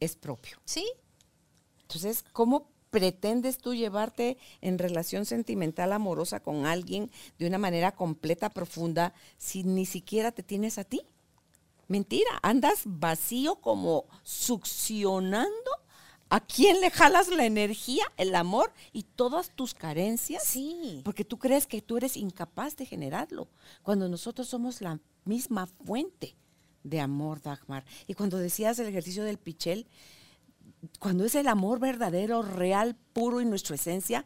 [0.00, 0.58] es propio.
[0.64, 0.90] Sí.
[1.82, 8.50] Entonces, ¿cómo pretendes tú llevarte en relación sentimental amorosa con alguien de una manera completa,
[8.50, 11.02] profunda, si ni siquiera te tienes a ti?
[11.88, 15.50] Mentira, andas vacío como succionando.
[16.32, 20.44] ¿A quién le jalas la energía, el amor y todas tus carencias?
[20.44, 21.00] Sí.
[21.04, 23.48] Porque tú crees que tú eres incapaz de generarlo,
[23.82, 26.36] cuando nosotros somos la misma fuente
[26.84, 27.84] de amor, Dagmar.
[28.06, 29.88] Y cuando decías el ejercicio del pichel,
[30.98, 34.24] cuando es el amor verdadero, real, puro y nuestra esencia,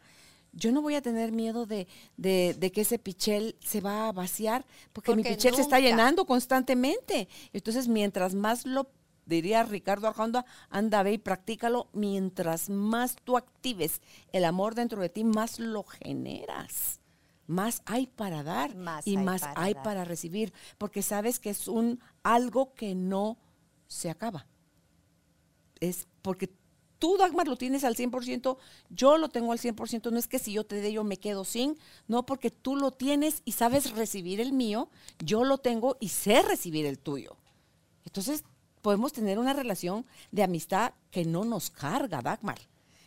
[0.55, 1.87] yo no voy a tener miedo de,
[2.17, 7.27] de, que ese pichel se va a vaciar, porque, mi pichel se está llenando constantemente.
[7.51, 8.89] Entonces, mientras más lo,
[9.25, 15.09] diría Ricardo Arjona, anda, ve y practícalo, mientras más tú actives el amor dentro de
[15.09, 17.01] ti, más lo generas.
[17.47, 22.73] Más hay para dar y más hay para recibir, porque sabes que es un algo
[22.73, 23.37] que no
[23.87, 24.47] se acaba.
[25.79, 26.49] Es porque
[26.99, 28.57] tú, Dagmar, lo tienes al 100%,
[28.89, 31.43] yo lo tengo al 100%, no es que si yo te dé yo me quedo
[31.45, 34.89] sin, no, porque tú lo tienes y sabes recibir el mío,
[35.23, 37.37] yo lo tengo y sé recibir el tuyo.
[38.05, 38.43] Entonces,
[38.81, 42.59] podemos tener una relación de amistad que no nos carga, Dagmar,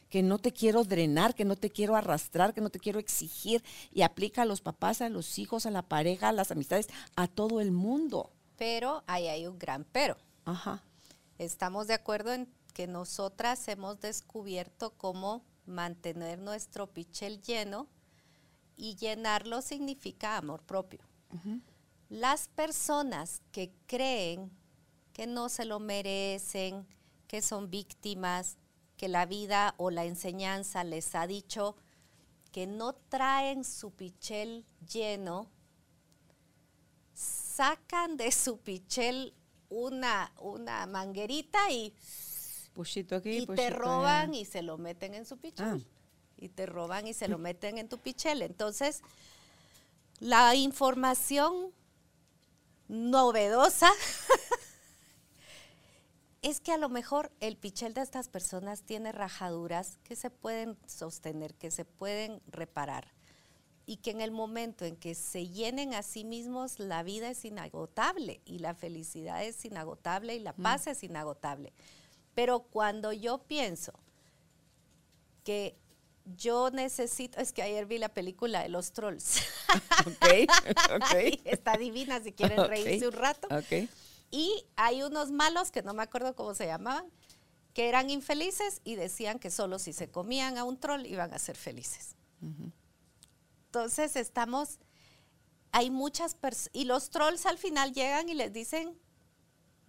[0.09, 3.62] que no te quiero drenar, que no te quiero arrastrar, que no te quiero exigir
[3.92, 7.28] y aplica a los papás, a los hijos, a la pareja, a las amistades, a
[7.28, 8.33] todo el mundo.
[8.57, 10.16] Pero ahí hay un gran pero.
[10.44, 10.83] Ajá.
[11.38, 12.48] Estamos de acuerdo en
[12.79, 17.88] que nosotras hemos descubierto cómo mantener nuestro pichel lleno
[18.77, 21.01] y llenarlo significa amor propio.
[22.09, 24.53] Las personas que creen
[25.12, 26.87] que no se lo merecen,
[27.27, 28.59] que son víctimas,
[28.97, 31.75] que la vida o la enseñanza les ha dicho
[32.53, 35.51] que no traen su pichel lleno,
[37.12, 39.35] sacan de su pichel
[39.69, 41.93] una, una manguerita y
[43.25, 45.67] y te roban y se lo meten en su pichel.
[45.67, 45.79] Ah.
[46.37, 48.43] Y te roban y se lo meten en tu pichel.
[48.43, 49.03] Entonces,
[50.21, 51.73] la información
[52.87, 53.91] novedosa
[56.43, 60.77] es que a lo mejor el pichel de estas personas tiene rajaduras que se pueden
[60.87, 63.12] sostener, que se pueden reparar
[63.88, 67.47] y que en el momento en que se llenen a sí mismos, la vida es
[67.47, 70.62] inagotable y la felicidad es inagotable y la mm.
[70.62, 71.73] paz es inagotable.
[72.38, 73.92] Pero cuando yo pienso
[75.42, 75.77] que
[76.24, 79.40] yo necesito, es que ayer vi la película de los trolls.
[80.07, 80.46] ok,
[80.94, 81.40] ok.
[81.44, 83.48] Está divina si quieren reírse un rato.
[83.51, 83.88] Ok.
[84.31, 87.11] Y hay unos malos, que no me acuerdo cómo se llamaban,
[87.74, 91.40] que eran infelices y decían que solo si se comían a un troll iban a
[91.40, 92.14] ser felices.
[93.66, 94.79] Entonces estamos,
[95.72, 98.96] hay muchas personas, y los trolls al final llegan y les dicen,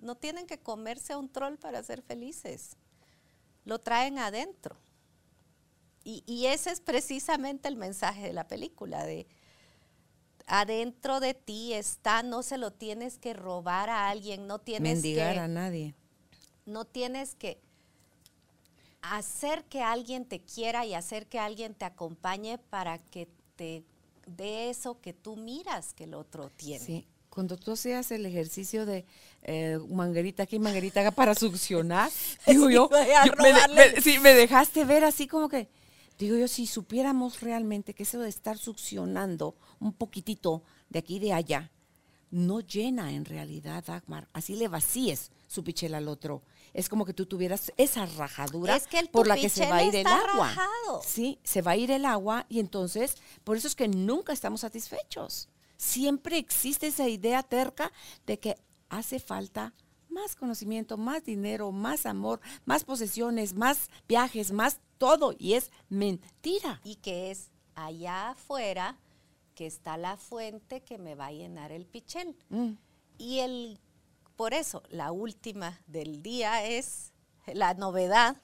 [0.02, 2.78] no tienen que comerse a un troll para ser felices.
[3.66, 4.78] Lo traen adentro.
[6.04, 9.28] Y, ese es precisamente el mensaje de la película, de
[10.48, 15.38] adentro de ti está, no se lo tienes que robar a alguien, no tienes Mendigar
[15.38, 15.94] a nadie.
[16.66, 17.62] No tienes que
[19.04, 23.84] hacer que alguien te quiera y hacer que alguien te acompañe para que te
[24.26, 26.86] dé eso que tú miras que el otro tiene.
[26.86, 29.06] Sí cuando tú hacías el ejercicio de
[29.44, 32.12] eh, manguerita aquí, manguerita acá para succionar,
[32.48, 35.70] digo yo, me, me dejaste ver así como que,
[36.18, 41.20] digo yo, si supiéramos realmente que eso de estar succionando un poquitito de aquí y
[41.20, 41.72] de allá,
[42.32, 46.44] no llena en realidad, Dagmar, así le vacíes su pichel al otro.
[46.74, 48.80] Es como que tú tuvieras esa rajadura
[49.12, 50.56] por la que se va a ir el agua.
[51.04, 54.62] Sí, se va a ir el agua y entonces, por eso es que nunca estamos
[54.62, 57.92] satisfechos siempre existe esa idea terca
[58.28, 58.56] de que
[58.90, 59.74] hace falta
[60.10, 65.34] más conocimiento, más dinero, más amor, más posesiones, más viajes, más todo.
[65.38, 66.82] Y es mentira.
[66.84, 69.00] Y que es allá afuera
[69.56, 72.36] que está la fuente que me va a llenar el pichel.
[72.50, 72.72] Mm.
[73.18, 73.80] Y el,
[74.36, 77.14] por eso, la última del día es
[77.46, 78.36] la novedad.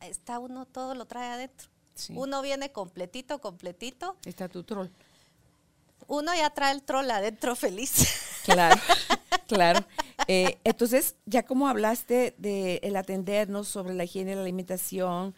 [0.00, 1.68] Está uno, todo lo trae adentro.
[2.10, 4.16] Uno viene completito, completito.
[4.24, 4.90] Está tu troll
[6.06, 8.20] uno ya trae el troll adentro feliz.
[8.44, 8.78] Claro,
[9.48, 9.86] claro.
[10.28, 15.34] Eh, entonces, ya como hablaste de el atendernos sobre la higiene, la alimentación,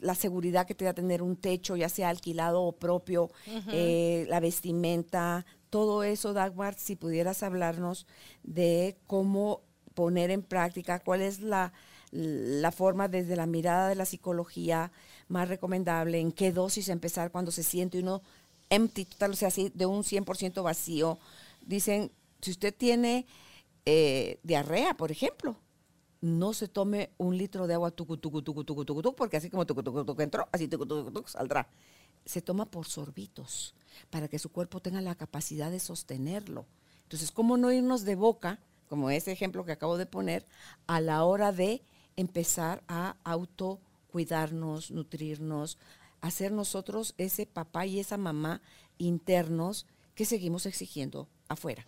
[0.00, 3.30] la seguridad que te da tener un techo, ya sea alquilado o propio,
[3.70, 8.08] eh, la vestimenta, todo eso, Dagmar, si pudieras hablarnos
[8.42, 9.62] de cómo
[9.94, 11.72] poner en práctica, cuál es la,
[12.10, 14.92] la forma desde la mirada de la psicología
[15.28, 18.22] más recomendable, en qué dosis empezar cuando se siente uno
[18.70, 21.18] empty, total, o sea, así de un 100% vacío.
[21.62, 23.26] Dicen, si usted tiene
[23.84, 25.56] eh, diarrea, por ejemplo,
[26.20, 29.50] no se tome un litro de agua tucu, tucu, tucu, tucu, tucu, tucu porque así
[29.50, 31.68] como tucu, tucu, tucu entró, así tucu, tucu, tucu, saldrá.
[32.24, 33.74] Se toma por sorbitos
[34.10, 36.66] para que su cuerpo tenga la capacidad de sostenerlo.
[37.04, 40.44] Entonces, ¿cómo no irnos de boca como ese ejemplo que acabo de poner,
[40.86, 41.82] a la hora de
[42.16, 45.78] empezar a autocuidarnos, nutrirnos,
[46.20, 48.62] hacer nosotros ese papá y esa mamá
[48.98, 51.86] internos que seguimos exigiendo afuera.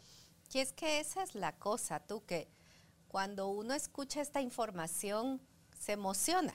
[0.53, 2.49] Y es que esa es la cosa, tú, que
[3.09, 5.41] cuando uno escucha esta información
[5.79, 6.55] se emociona.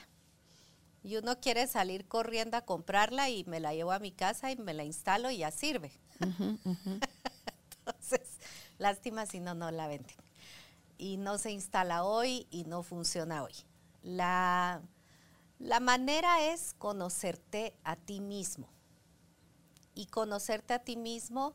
[1.03, 4.55] Y uno quiere salir corriendo a comprarla y me la llevo a mi casa y
[4.55, 5.91] me la instalo y ya sirve.
[7.79, 8.39] Entonces,
[8.77, 10.15] lástima si no, no la venden.
[10.97, 13.53] Y no se instala hoy y no funciona hoy.
[14.01, 14.81] La,
[15.63, 18.67] la manera es conocerte a ti mismo.
[19.95, 21.53] Y conocerte a ti mismo,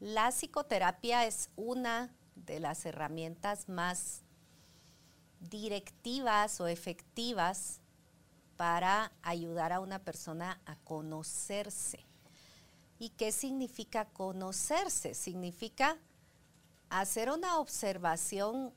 [0.00, 4.22] la psicoterapia es una de las herramientas más
[5.38, 7.80] directivas o efectivas
[8.56, 12.06] para ayudar a una persona a conocerse.
[12.98, 15.12] ¿Y qué significa conocerse?
[15.12, 15.98] Significa
[16.88, 18.72] hacer una observación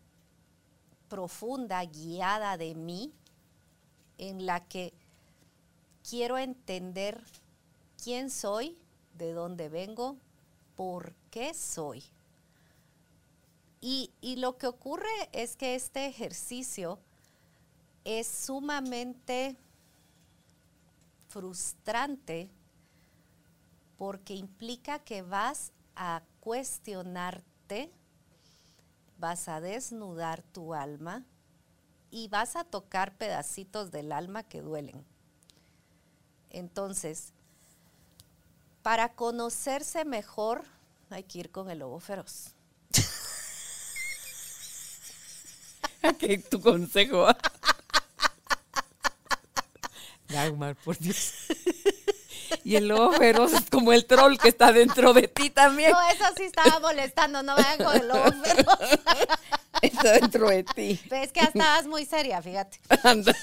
[1.08, 3.14] profunda, guiada de mí,
[4.18, 4.94] en la que
[6.08, 7.22] quiero entender
[8.04, 8.78] quién soy,
[9.18, 10.18] de dónde vengo,
[10.76, 12.04] por qué soy.
[13.82, 17.00] Y, y, lo que ocurre es que este ejercicio
[18.04, 19.56] es sumamente
[21.28, 22.50] frustrante
[23.98, 27.92] porque implica que vas a cuestionarte,
[29.18, 31.26] vas a desnudar tu alma
[32.16, 35.06] y vas a tocar pedacitos del alma que duelen.
[36.50, 37.34] Entonces,
[38.84, 40.64] para conocerse mejor,
[41.10, 42.56] hay que ir con el lobo feroz.
[46.18, 47.28] ¿Qué tu consejo?
[50.30, 51.34] Dagmar, por Dios.
[52.64, 55.92] Y el lobo feroz es como el troll que está dentro de ti también.
[55.92, 58.80] No, eso sí estaba molestando, no vayan con el lobo feroz.
[59.82, 61.00] Está dentro de ti.
[61.10, 62.80] Pero es que estabas muy seria, fíjate.
[63.04, 63.36] Anda.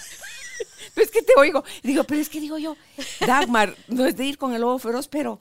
[0.94, 1.62] Pero es que te oigo.
[1.82, 2.76] Digo, pero es que digo yo,
[3.20, 5.40] Dagmar, no es de ir con el lobo feroz, pero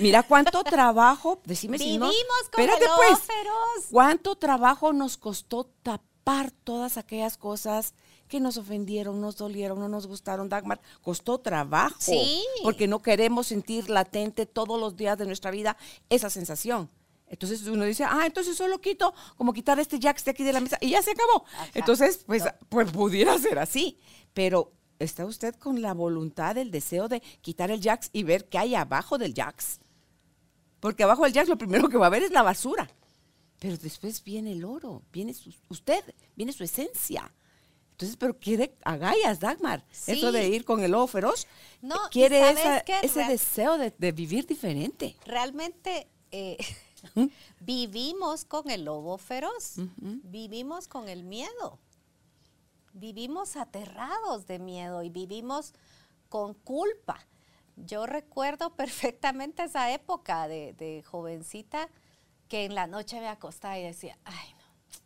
[0.00, 2.10] mira cuánto trabajo, decime si no.
[2.10, 3.86] Vivimos con el lobo pues, feroz.
[3.90, 6.13] cuánto trabajo nos costó tapar
[6.64, 7.94] todas aquellas cosas
[8.28, 10.80] que nos ofendieron, nos dolieron, no nos gustaron, Dagmar.
[11.02, 11.96] Costó trabajo.
[11.98, 12.42] Sí.
[12.62, 15.76] Porque no queremos sentir latente todos los días de nuestra vida
[16.08, 16.90] esa sensación.
[17.26, 20.60] Entonces uno dice, ah, entonces solo quito, como quitar este jack de aquí de la
[20.60, 21.44] mesa y ya se acabó.
[21.54, 21.68] Ajá.
[21.74, 23.98] Entonces, pues, pues pudiera ser así.
[24.32, 28.58] Pero está usted con la voluntad, el deseo de quitar el jacks y ver qué
[28.58, 29.80] hay abajo del jacks.
[30.80, 32.88] Porque abajo del jacks lo primero que va a ver es la basura.
[33.58, 36.02] Pero después viene el oro, viene su- usted,
[36.36, 37.32] viene su esencia.
[37.92, 39.84] Entonces, pero quiere agallas, Dagmar.
[40.06, 41.46] Eso de ir con el lobo feroz.
[41.80, 45.16] No, quiere ¿sabes esa- ese deseo de, de vivir diferente.
[45.24, 46.56] Realmente eh,
[47.60, 51.78] vivimos con el lobo feroz, vivimos con el miedo,
[52.92, 55.72] vivimos aterrados de miedo y vivimos
[56.28, 57.24] con culpa.
[57.76, 61.88] Yo recuerdo perfectamente esa época de, de jovencita
[62.48, 65.00] que en la noche me acostaba y decía, ay no,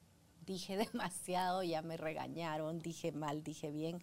[0.46, 4.02] dije demasiado, ya me regañaron, dije mal, dije bien.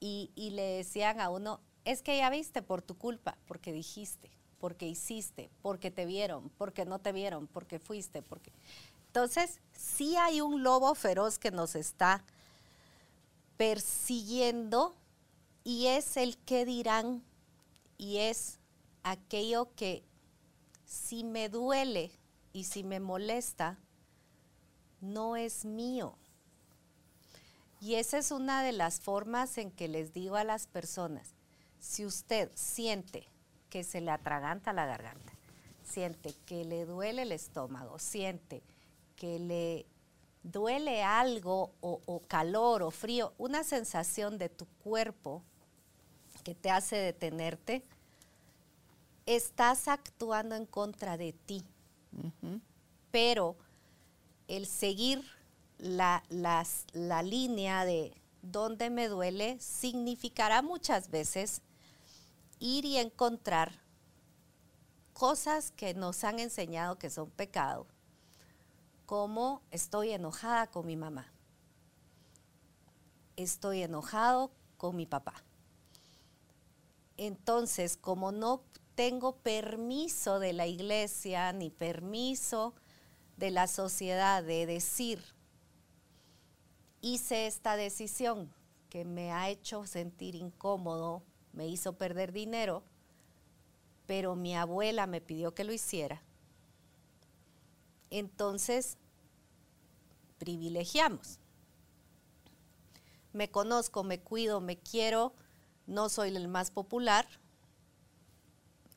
[0.00, 4.30] Y, y le decían a uno, es que ya viste por tu culpa, porque dijiste,
[4.58, 8.52] porque hiciste, porque te vieron, porque no te vieron, porque fuiste, porque...
[9.06, 12.24] Entonces, sí hay un lobo feroz que nos está
[13.56, 14.94] persiguiendo
[15.64, 17.24] y es el que dirán
[17.96, 18.58] y es
[19.02, 20.04] aquello que
[20.84, 22.12] si me duele
[22.58, 23.78] y si me molesta,
[25.00, 26.18] no es mío.
[27.80, 31.36] Y esa es una de las formas en que les digo a las personas,
[31.78, 33.28] si usted siente
[33.70, 35.32] que se le atraganta la garganta,
[35.84, 38.64] siente que le duele el estómago, siente
[39.14, 39.86] que le
[40.42, 45.44] duele algo o, o calor o frío, una sensación de tu cuerpo
[46.42, 47.84] que te hace detenerte,
[49.26, 51.62] estás actuando en contra de ti.
[53.10, 53.56] Pero
[54.46, 55.24] el seguir
[55.78, 58.12] la, la línea de
[58.42, 61.62] dónde me duele significará muchas veces
[62.58, 63.72] ir y encontrar
[65.12, 67.86] cosas que nos han enseñado que son pecado,
[69.06, 71.32] como estoy enojada con mi mamá,
[73.36, 75.34] estoy enojado con mi papá.
[77.16, 78.62] Entonces, como no
[78.98, 82.74] tengo permiso de la iglesia ni permiso
[83.36, 85.22] de la sociedad de decir,
[87.00, 88.52] hice esta decisión
[88.90, 91.22] que me ha hecho sentir incómodo,
[91.52, 92.82] me hizo perder dinero,
[94.06, 96.20] pero mi abuela me pidió que lo hiciera.
[98.10, 98.98] Entonces,
[100.38, 101.38] privilegiamos.
[103.32, 105.34] Me conozco, me cuido, me quiero,
[105.86, 107.28] no soy el más popular,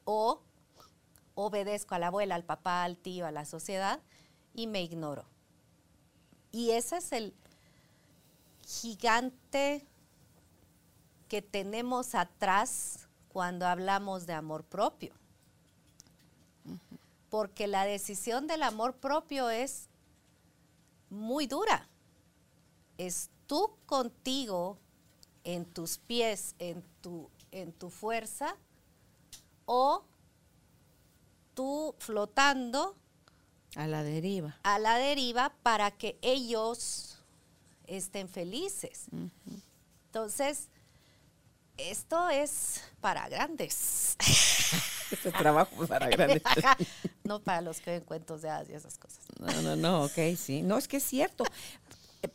[0.05, 0.41] o
[1.35, 3.99] obedezco a la abuela, al papá, al tío, a la sociedad
[4.53, 5.25] y me ignoro.
[6.51, 7.33] Y ese es el
[8.65, 9.85] gigante
[11.27, 15.13] que tenemos atrás cuando hablamos de amor propio.
[17.29, 19.87] Porque la decisión del amor propio es
[21.09, 21.87] muy dura.
[22.97, 24.77] Es tú contigo,
[25.43, 28.55] en tus pies, en tu, en tu fuerza,
[29.73, 30.03] o
[31.53, 32.97] tú flotando
[33.77, 34.59] a la deriva.
[34.63, 37.17] A la deriva para que ellos
[37.87, 39.05] estén felices.
[40.07, 40.67] Entonces,
[41.77, 44.17] esto es para grandes.
[45.11, 46.43] este trabajo para grandes.
[47.23, 49.23] no para los que ven cuentos de hadas y esas cosas.
[49.39, 50.63] No, no, no, ok, sí.
[50.63, 51.45] No, es que es cierto.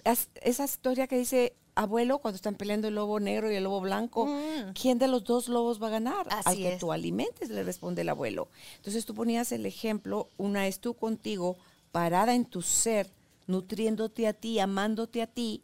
[0.04, 4.26] esa historia que dice abuelo cuando están peleando el lobo negro y el lobo blanco,
[4.26, 4.72] mm.
[4.74, 6.26] ¿quién de los dos lobos va a ganar?
[6.44, 8.48] Al que tú alimentes, le responde el abuelo.
[8.76, 11.56] Entonces tú ponías el ejemplo, una es tú contigo,
[11.92, 13.12] parada en tu ser,
[13.46, 15.62] nutriéndote a ti, amándote a ti,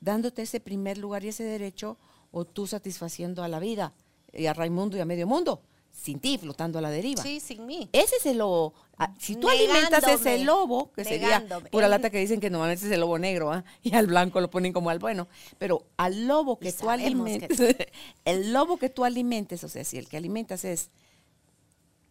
[0.00, 1.96] dándote ese primer lugar y ese derecho,
[2.30, 3.94] o tú satisfaciendo a la vida
[4.32, 5.62] y a Raimundo y a medio mundo
[6.00, 7.22] sin ti, flotando a la deriva.
[7.22, 7.88] Sí, sin mí.
[7.92, 8.72] Ese es el lobo.
[8.96, 12.92] Ah, si tú alimentas ese lobo, que sería pura lata que dicen que normalmente es
[12.92, 13.64] el lobo negro, ¿ah?
[13.82, 15.28] y al blanco lo ponen como al bueno,
[15.58, 17.58] pero al lobo que tú alimentes,
[18.24, 20.90] el lobo que tú alimentes, o sea, si el que alimentas es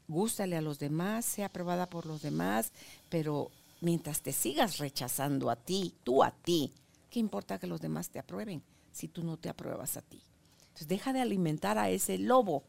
[0.07, 2.71] gústale a los demás, sea aprobada por los demás,
[3.09, 6.73] pero mientras te sigas rechazando a ti, tú a ti,
[7.09, 10.21] ¿qué importa que los demás te aprueben si tú no te apruebas a ti?
[10.67, 12.63] Entonces deja de alimentar a ese lobo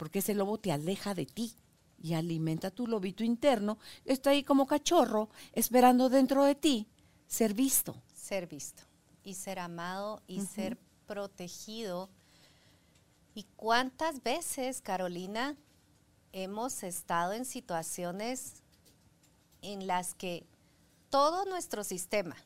[0.00, 1.54] porque ese lobo te aleja de ti
[2.02, 3.76] y alimenta tu lobito interno,
[4.06, 6.88] está ahí como cachorro, esperando dentro de ti
[7.26, 7.94] ser visto.
[8.14, 8.82] Ser visto
[9.22, 12.08] y ser amado y ser protegido.
[13.34, 15.54] ¿Y cuántas veces, Carolina,
[16.32, 18.62] hemos estado en situaciones
[19.60, 20.46] en las que
[21.10, 22.36] todo nuestro sistema,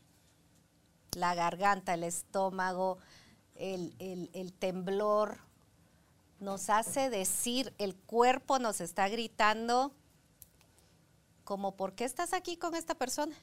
[1.12, 2.98] la garganta, el estómago,
[3.54, 3.94] el,
[4.32, 5.43] el temblor,
[6.40, 9.94] nos hace decir, el cuerpo nos está gritando,
[11.44, 13.36] como, ¿por qué estás aquí con esta persona?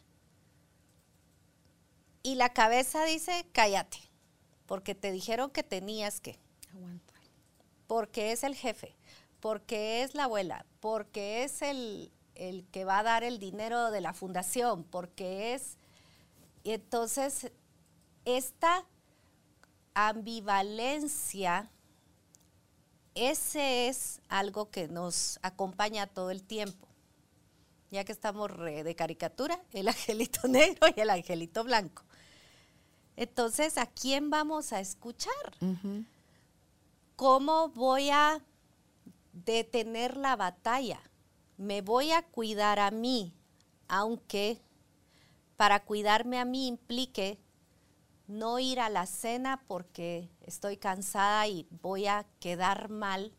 [2.24, 3.98] Y la cabeza dice, cállate,
[4.66, 6.40] porque te dijeron que tenías que.
[6.74, 7.22] Aguantar.
[7.88, 8.96] Porque es el jefe,
[9.40, 14.02] porque es la abuela, porque es el, el que va a dar el dinero de
[14.02, 15.78] la fundación, porque es...
[16.64, 17.52] Y entonces,
[18.26, 18.86] esta
[19.94, 21.70] ambivalencia
[23.16, 26.88] ese es algo que nos acompaña todo el tiempo.
[27.90, 32.04] Ya que estamos de caricatura, el angelito negro y el angelito blanco.
[33.18, 35.34] Entonces, ¿a quién vamos a escuchar?
[37.16, 38.42] ¿Cómo voy a
[39.34, 41.02] detener la batalla?
[41.58, 43.34] Me voy a cuidar a mí,
[43.88, 44.62] aunque
[45.58, 47.38] para cuidarme a mí implique
[48.28, 53.34] no ir a la cena porque estoy cansada y voy a quedar mal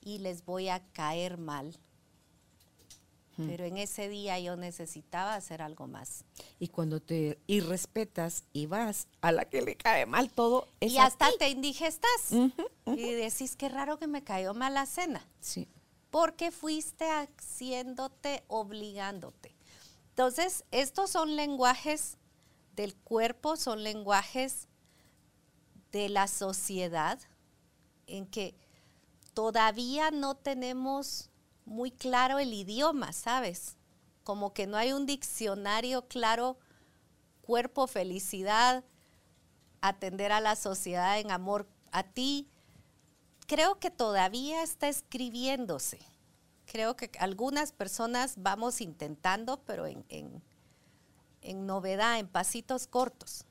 [0.00, 1.78] y les voy a caer mal.
[3.36, 3.48] Hmm.
[3.48, 6.24] Pero en ese día yo necesitaba hacer algo más.
[6.58, 10.98] Y cuando te irrespetas y vas a la que le cae mal todo, es Y
[10.98, 12.32] hasta te indigestas.
[12.86, 15.26] Y decís, qué raro que me cayó mal la cena.
[15.40, 15.68] Sí.
[16.10, 19.54] Porque fuiste haciéndote, obligándote.
[20.10, 22.16] Entonces, estos son lenguajes
[22.76, 24.68] del cuerpo son lenguajes
[25.96, 27.18] de la sociedad
[28.06, 28.54] en que
[29.34, 31.30] todavía no tenemos
[31.64, 33.76] muy claro el idioma, ¿sabes?
[34.22, 36.58] Como que no hay un diccionario claro,
[37.40, 38.84] cuerpo, felicidad,
[39.80, 42.48] atender a la sociedad en amor a ti.
[43.46, 45.98] Creo que todavía está escribiéndose.
[46.66, 53.46] Creo que algunas personas vamos intentando, pero en, en novedad, en pasitos cortos.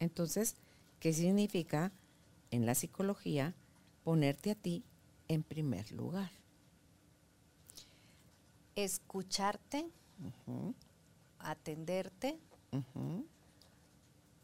[0.00, 0.56] Entonces,
[1.00, 1.90] ¿qué significa
[2.50, 3.54] en la psicología
[4.04, 4.84] ponerte a ti
[5.28, 6.30] en primer lugar?
[8.76, 9.90] Escucharte,
[11.38, 12.38] atenderte,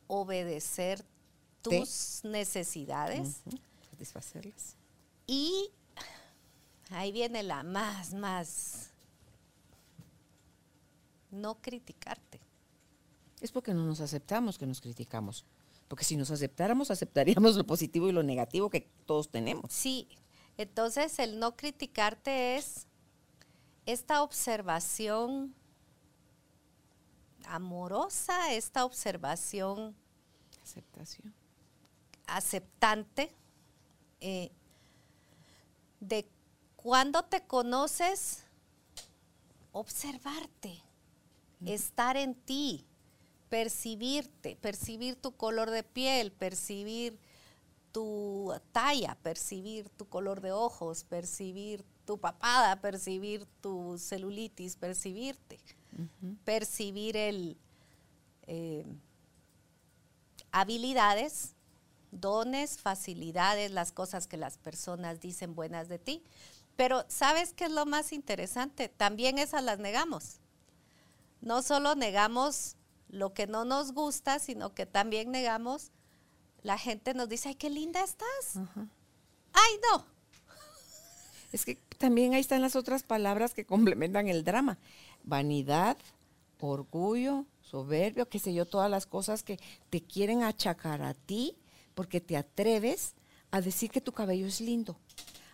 [0.09, 1.05] obedecer
[1.63, 3.43] tus necesidades,
[3.91, 4.77] satisfacerlas.
[5.27, 5.71] Y
[6.91, 8.91] ahí viene la más, más
[11.31, 12.41] no criticarte.
[13.41, 15.45] Es porque no nos aceptamos que nos criticamos.
[15.89, 19.73] Porque si nos aceptáramos, aceptaríamos lo positivo y lo negativo que todos tenemos.
[19.73, 20.09] Sí,
[20.57, 22.87] entonces el no criticarte es
[23.85, 25.55] esta observación
[27.47, 29.95] amorosa, esta observación
[30.63, 31.33] Aceptación.
[32.27, 33.33] aceptante
[34.21, 34.51] eh,
[36.01, 36.29] de
[36.75, 38.45] cuando te conoces,
[39.73, 40.83] observarte,
[41.65, 42.86] estar en ti,
[43.57, 47.19] percibirte, percibir tu color de piel, percibir
[47.91, 55.59] tu talla, percibir tu color de ojos, percibir tu papada, percibir tu celulitis, percibirte,
[56.45, 57.57] percibir el
[58.47, 58.85] eh,
[60.53, 61.55] habilidades,
[62.11, 66.23] dones, facilidades, las cosas que las personas dicen buenas de ti.
[66.77, 68.91] Pero ¿sabes qué es lo más interesante?
[68.91, 70.41] También esas las negamos.
[71.41, 72.77] No solo negamos
[73.09, 75.93] lo que no nos gusta, sino que también negamos,
[76.63, 78.57] la gente nos dice, ay, qué linda estás.
[79.53, 80.05] Ay, no.
[81.53, 84.79] Es que también ahí están las otras palabras que complementan el drama.
[85.23, 85.97] Vanidad,
[86.61, 89.59] orgullo, soberbio, qué sé yo, todas las cosas que
[89.91, 91.57] te quieren achacar a ti
[91.95, 93.15] porque te atreves
[93.51, 94.97] a decir que tu cabello es lindo,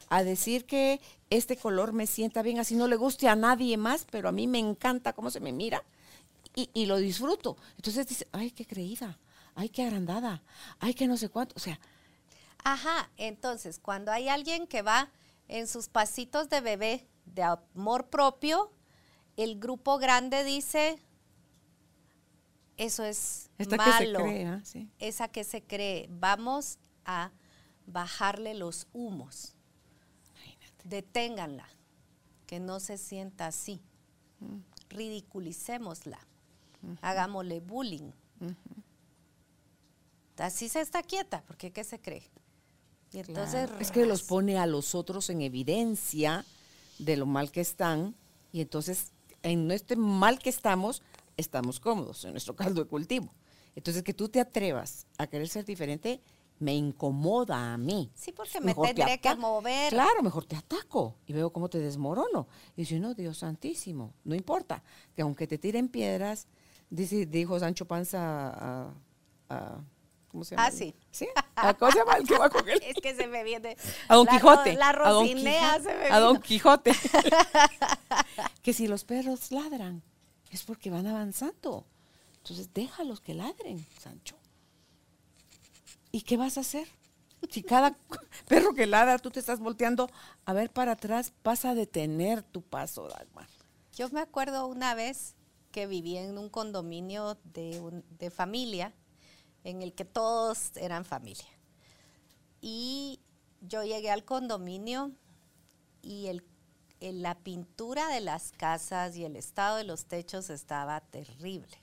[0.08, 1.00] a decir que
[1.30, 4.46] este color me sienta bien, así no le guste a nadie más, pero a mí
[4.46, 5.84] me encanta cómo se me mira
[6.54, 7.56] y, y lo disfruto.
[7.76, 9.18] Entonces dice, ay, qué creída,
[9.54, 10.42] ay, qué agrandada,
[10.80, 11.54] ay, qué no sé cuánto.
[11.56, 11.78] O sea,
[12.64, 15.10] Ajá, entonces cuando hay alguien que va
[15.48, 18.72] en sus pasitos de bebé de amor propio,
[19.36, 20.98] el grupo grande dice,
[22.76, 24.88] eso es esta malo, que se crea, sí.
[24.98, 27.32] esa que se cree, vamos a
[27.86, 29.56] bajarle los humos,
[30.84, 31.68] deténganla,
[32.46, 33.80] que no se sienta así,
[34.88, 36.20] ridiculicémosla,
[37.00, 38.10] hagámosle bullying.
[40.38, 42.24] Así se está quieta, porque ¿qué se cree?
[43.12, 43.78] Y entonces Claro.
[43.78, 46.44] es que los pone a los otros en evidencia
[46.98, 48.14] de lo mal que están
[48.52, 49.12] y entonces
[49.42, 51.02] en este mal que estamos
[51.36, 53.32] estamos cómodos en nuestro caldo de cultivo.
[53.76, 56.20] Entonces que tú te atrevas a querer ser diferente
[56.58, 58.10] me incomoda a mí.
[58.14, 59.90] Sí, porque me Mejor te tendré que ata- mover.
[59.92, 62.46] Claro, mejor te ataco y veo cómo te desmorono.
[62.76, 64.82] Y dice, no, Dios santísimo, no importa,
[65.16, 66.46] que aunque te tiren piedras,
[66.92, 68.18] dice, dijo Sancho Panza
[68.50, 68.94] a,
[69.48, 69.80] a-
[70.28, 70.66] ¿cómo se llama?
[70.66, 70.94] Ah, sí.
[71.10, 71.28] ¿Sí?
[71.56, 72.80] ¿A ¿Cómo se llama el que va con él?
[72.86, 73.76] Es que se me viene.
[74.08, 74.74] A Don la Quijote.
[74.74, 76.42] La a Don Rocinea Quijote, se me A Don vino.
[76.42, 76.92] Quijote.
[78.62, 80.02] que si los perros ladran,
[80.50, 81.86] es porque van avanzando.
[82.38, 84.36] Entonces déjalos que ladren, Sancho.
[86.10, 86.88] ¿Y qué vas a hacer?
[87.50, 87.96] Si cada
[88.48, 90.10] perro que ladra, tú te estás volteando
[90.44, 93.48] a ver para atrás, vas a detener tu paso, Dagmar.
[93.96, 95.34] Yo me acuerdo una vez
[95.72, 98.92] que viví en un condominio de, de familia
[99.64, 101.48] en el que todos eran familia.
[102.60, 103.20] Y
[103.60, 105.12] yo llegué al condominio
[106.02, 106.44] y el-
[107.00, 111.76] la pintura de las casas y el estado de los techos estaba terrible.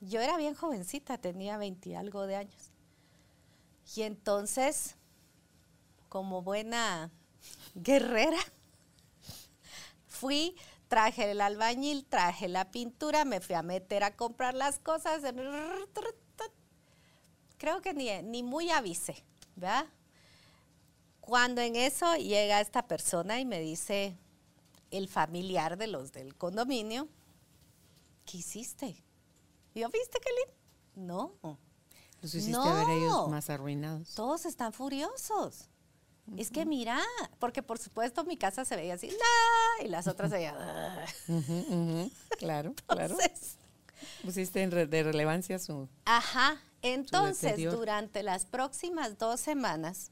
[0.00, 2.72] Yo era bien jovencita, tenía 20 y algo de años.
[3.96, 4.96] Y entonces,
[6.08, 7.10] como buena
[7.74, 8.38] guerrera,
[10.06, 10.56] fui,
[10.94, 15.22] traje el albañil, traje la pintura, me fui a meter a comprar las cosas.
[17.58, 19.24] Creo que ni, ni muy avisé,
[19.56, 19.86] ¿verdad?
[21.20, 24.16] Cuando en eso llega esta persona y me dice,
[24.92, 27.08] el familiar de los del condominio,
[28.24, 29.02] ¿qué hiciste?
[29.74, 30.20] Y yo, ¿viste
[30.94, 31.34] lindo?
[31.42, 31.58] No,
[32.22, 33.26] Los hiciste a ver ellos No.
[33.26, 34.14] más arruinados.
[34.14, 35.68] todos están furiosos.
[36.38, 36.98] Es que mira,
[37.38, 40.56] porque por supuesto mi casa se veía así, "La", y las otras se veían.
[41.28, 42.10] Ujú.
[42.38, 43.14] Claro, claro.
[43.20, 43.56] Entonces,
[44.22, 45.88] Pusiste en re- de relevancia su...
[46.04, 50.10] Ajá, entonces durante las próximas dos semanas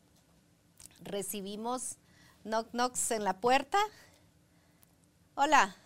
[1.02, 1.96] recibimos
[2.44, 3.78] knock knocks en la puerta.
[5.34, 5.76] Hola,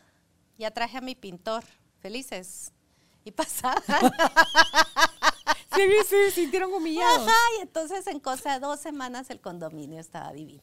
[0.59, 1.65] ya traje a mi pintor,
[2.01, 2.73] felices.
[3.25, 3.83] Y pasaban.
[5.75, 7.29] Sí, sí, se sintieron humillados.
[7.29, 10.63] Ajá, y entonces en cosa de dos semanas el condominio estaba divino.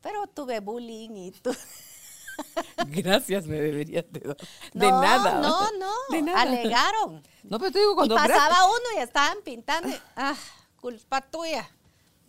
[0.00, 1.54] Pero tuve bullying y tu...
[2.86, 4.36] Gracias me deberías de dar.
[4.72, 5.40] De No, nada.
[5.40, 6.42] No, no, De nada.
[6.42, 7.22] alegaron.
[7.42, 8.14] No, pero te digo Y cuando...
[8.14, 9.88] pasaba uno y estaban pintando.
[9.88, 10.36] y, ah,
[10.80, 11.68] culpa tuya.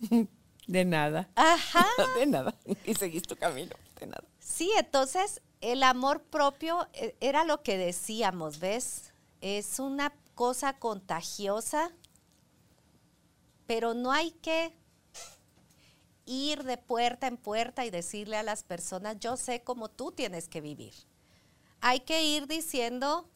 [0.66, 1.28] De nada.
[1.34, 1.86] Ajá.
[2.18, 2.54] De nada.
[2.84, 3.74] Y seguís tu camino.
[3.98, 4.24] De nada.
[4.38, 9.09] Sí, entonces el amor propio eh, era lo que decíamos, ¿ves?
[9.40, 11.92] Es una cosa contagiosa,
[13.66, 14.74] pero no hay que
[16.26, 20.48] ir de puerta en puerta y decirle a las personas, yo sé cómo tú tienes
[20.48, 20.94] que vivir.
[21.80, 23.28] Hay que ir diciendo,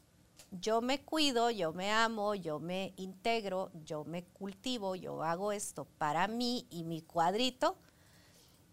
[0.51, 5.87] yo me cuido, yo me amo, yo me integro, yo me cultivo, yo hago esto
[5.99, 7.77] para mí y mi cuadrito.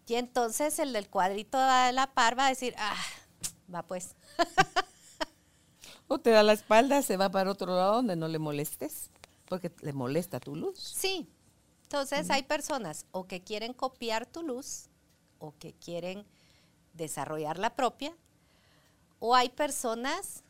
[0.06, 2.96] Y entonces el del cuadrito de la par va a decir, ah,
[3.72, 4.14] va pues.
[6.12, 9.10] o te da la espalda, se va para otro lado donde no le molestes,
[9.46, 10.78] porque le molesta tu luz.
[10.78, 11.28] Sí.
[11.84, 14.88] Entonces hay personas o que quieren copiar tu luz
[15.38, 16.24] o que quieren
[16.94, 18.16] desarrollar la propia,
[19.18, 20.42] o hay personas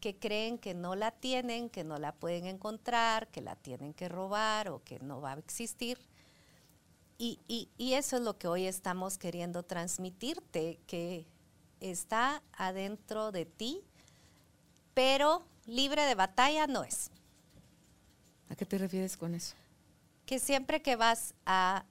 [0.00, 4.08] que creen que no la tienen, que no la pueden encontrar, que la tienen que
[4.08, 5.98] robar o que no va a existir.
[7.18, 11.28] Y, y, eso es lo que hoy estamos queriendo transmitirte, que
[11.78, 13.84] está adentro de ti,
[14.94, 17.10] pero libre de batalla no es.
[18.48, 19.54] ¿A qué te refieres con eso?
[20.26, 21.84] Que siempre que vas a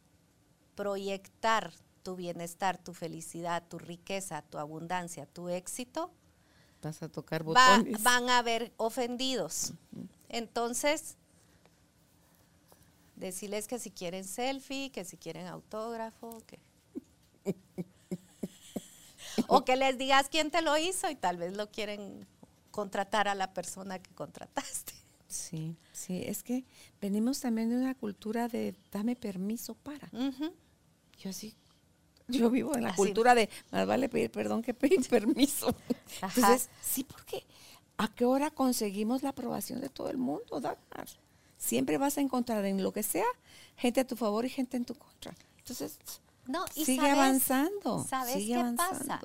[0.76, 1.74] proyectar
[2.04, 6.12] tu bienestar, tu felicidad, tu riqueza, tu abundancia, tu éxito,
[6.82, 8.02] vas a tocar botones.
[8.04, 9.74] van a haber ofendidos.
[10.30, 11.18] Entonces,
[13.16, 16.60] decirles que si quieren selfie, que si quieren autógrafo, que...
[19.48, 22.28] o que les digas quién te lo hizo y tal vez lo quieren
[22.72, 24.94] contratar a la persona que contrataste.
[25.28, 26.66] Sí, sí, es que
[27.00, 30.10] venimos también de una cultura de dame permiso para.
[31.18, 31.56] Yo así,
[32.28, 35.74] yo vivo en la cultura de más vale pedir perdón que pedir permiso.
[36.22, 37.46] Entonces, sí, porque
[37.98, 41.08] ¿a qué hora conseguimos la aprobación de todo el mundo, Dagmar?
[41.58, 43.28] Siempre vas a encontrar en lo que sea
[43.78, 45.34] gente a tu favor y gente en tu contra.
[45.60, 46.00] Entonces,
[46.48, 48.04] no, sigue avanzando.
[48.04, 49.22] ¿Sabes qué pasa?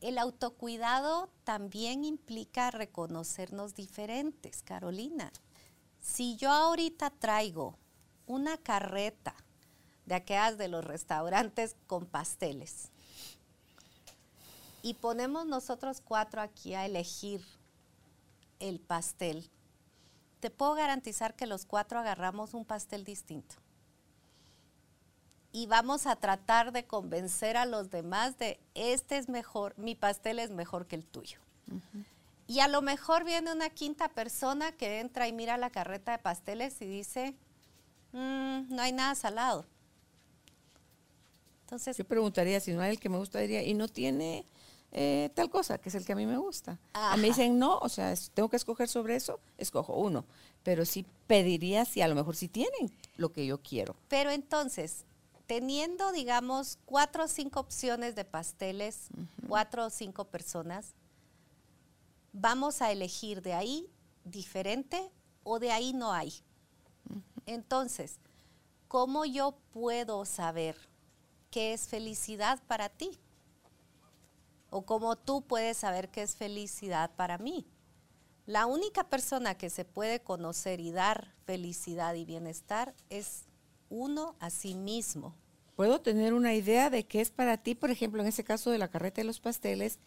[0.00, 5.32] El autocuidado también implica reconocernos diferentes, Carolina.
[6.00, 7.76] Si yo ahorita traigo
[8.26, 9.34] una carreta
[10.06, 12.90] de aquellas de los restaurantes con pasteles.
[14.82, 17.44] Y ponemos nosotros cuatro aquí a elegir
[18.60, 19.50] el pastel.
[20.40, 23.56] Te puedo garantizar que los cuatro agarramos un pastel distinto.
[25.58, 30.38] Y vamos a tratar de convencer a los demás de, este es mejor, mi pastel
[30.38, 31.40] es mejor que el tuyo.
[32.46, 36.18] Y a lo mejor viene una quinta persona que entra y mira la carreta de
[36.18, 37.34] pasteles y dice,
[38.12, 39.66] mm, no hay nada salado
[41.96, 44.44] yo preguntaría, si no hay el que me gusta, diría, y no tiene
[44.92, 46.78] eh, tal cosa, que es el que a mí me gusta.
[46.94, 50.24] A mí dicen no, o sea, tengo que escoger sobre eso, escojo uno.
[50.62, 53.96] Pero sí pediría si a lo mejor sí tienen lo que yo quiero.
[54.08, 55.04] Pero entonces,
[55.48, 59.08] teniendo, digamos, cuatro o cinco opciones de pasteles,
[59.48, 60.94] cuatro o cinco personas,
[62.32, 63.90] vamos a elegir de ahí
[64.22, 65.10] diferente
[65.42, 66.32] o de ahí no hay.
[67.46, 68.20] Entonces,
[68.86, 70.76] ¿cómo yo puedo saber
[71.50, 73.18] qué es felicidad para ti.
[74.70, 77.66] O cómo tú puedes saber qué es felicidad para mí.
[78.46, 83.44] La única persona que se puede conocer y dar felicidad y bienestar es
[83.88, 85.34] uno a sí mismo.
[85.76, 88.78] Puedo tener una idea de qué es para ti, por ejemplo, en ese caso de
[88.78, 89.98] la carreta de los pasteles,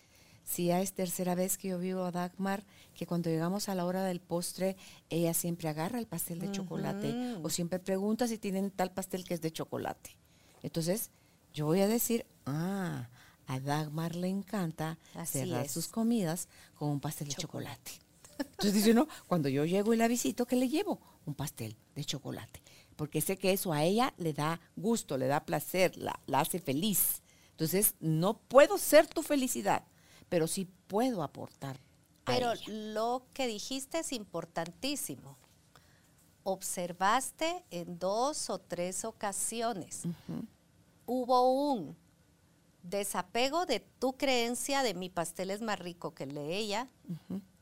[0.43, 2.65] si ya es tercera vez que yo vivo a Dagmar,
[2.95, 4.75] que cuando llegamos a la hora del postre,
[5.09, 9.33] ella siempre agarra el pastel de chocolate o siempre pregunta si tienen tal pastel que
[9.33, 10.17] es de chocolate.
[10.63, 11.11] Entonces,
[11.53, 13.07] yo voy a decir, ah,
[13.47, 17.91] a Dagmar le encanta cerrar sus comidas con un pastel de chocolate.
[18.39, 20.99] Entonces dice uno, cuando yo llego y la visito, ¿qué le llevo?
[21.25, 22.61] Un pastel de chocolate.
[23.01, 27.23] Porque sé que eso a ella le da gusto, le da placer, la, hace feliz.
[27.49, 29.87] Entonces, no puedo ser tu felicidad,
[30.29, 31.79] pero sí puedo aportar.
[32.25, 35.35] Pero lo que dijiste es importantísimo.
[36.43, 40.03] Observaste en dos o tres ocasiones
[41.07, 41.97] hubo un
[42.83, 46.87] desapego de tu creencia de mi pastel es más rico que el de ella.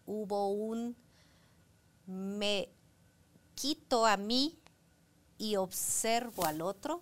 [0.06, 0.98] Hubo un
[2.06, 2.68] me
[3.56, 4.60] quito a mí
[5.40, 7.02] y observo al otro.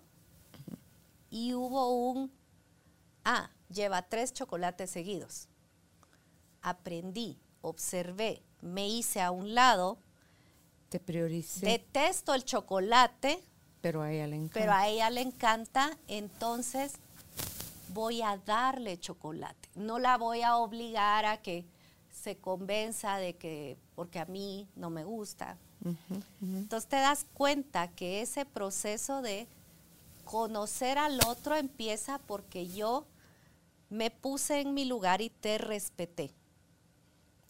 [1.28, 2.32] Y hubo un,
[3.24, 5.50] ah, lleva tres chocolates seguidos.
[6.62, 9.98] Aprendí, observé, me hice a un lado.
[10.88, 11.66] Te prioricé.
[11.66, 13.44] Detesto el chocolate
[13.80, 14.60] pero a ella le encanta.
[14.60, 16.94] Pero a ella le encanta, entonces
[17.88, 19.68] voy a darle chocolate.
[19.74, 21.64] No la voy a obligar a que
[22.10, 25.58] se convenza de que, porque a mí no me gusta.
[26.40, 29.46] Entonces te das cuenta que ese proceso de
[30.24, 33.06] conocer al otro empieza porque yo
[33.88, 36.34] me puse en mi lugar y te respeté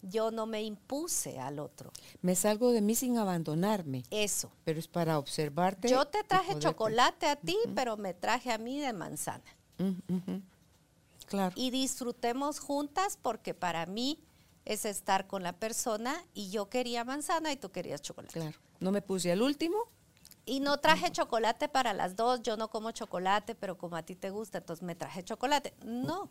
[0.01, 1.91] yo no me impuse al otro.
[2.21, 4.03] Me salgo de mí sin abandonarme.
[4.09, 4.51] Eso.
[4.63, 5.89] Pero es para observarte.
[5.89, 9.43] Yo te traje chocolate a ti, pero me traje a mí de manzana.
[11.25, 11.53] Claro.
[11.55, 14.19] Y disfrutemos juntas porque para mí
[14.65, 18.33] es estar con la persona y yo quería manzana y tú querías chocolate.
[18.33, 18.57] Claro.
[18.79, 19.77] No me puse al último
[20.45, 24.15] Y no traje chocolate para las dos, yo no como chocolate, pero como a ti
[24.15, 25.73] te gusta, entonces me traje chocolate.
[25.85, 26.29] No,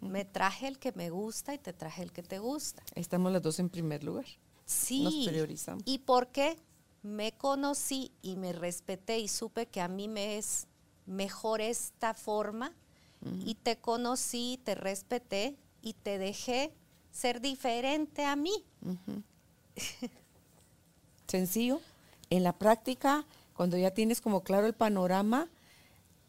[0.00, 2.82] me traje el que me gusta y te traje el que te gusta.
[2.94, 4.26] Estamos las dos en primer lugar.
[4.66, 5.02] Sí.
[5.04, 5.82] Nos priorizamos.
[5.86, 6.58] ¿Y por qué?
[7.02, 10.66] Me conocí y me respeté y supe que a mí me es
[11.06, 12.74] mejor esta forma
[13.44, 16.72] y te conocí, te respeté y te dejé
[17.18, 18.64] ser diferente a mí.
[21.26, 21.80] Sencillo.
[22.30, 25.48] En la práctica, cuando ya tienes como claro el panorama,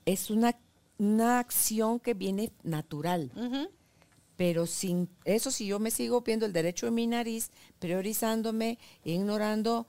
[0.06, 0.58] es una,
[0.98, 3.32] una acción que viene natural.
[4.36, 9.86] Pero sin eso, si yo me sigo viendo el derecho de mi nariz, priorizándome, ignorando,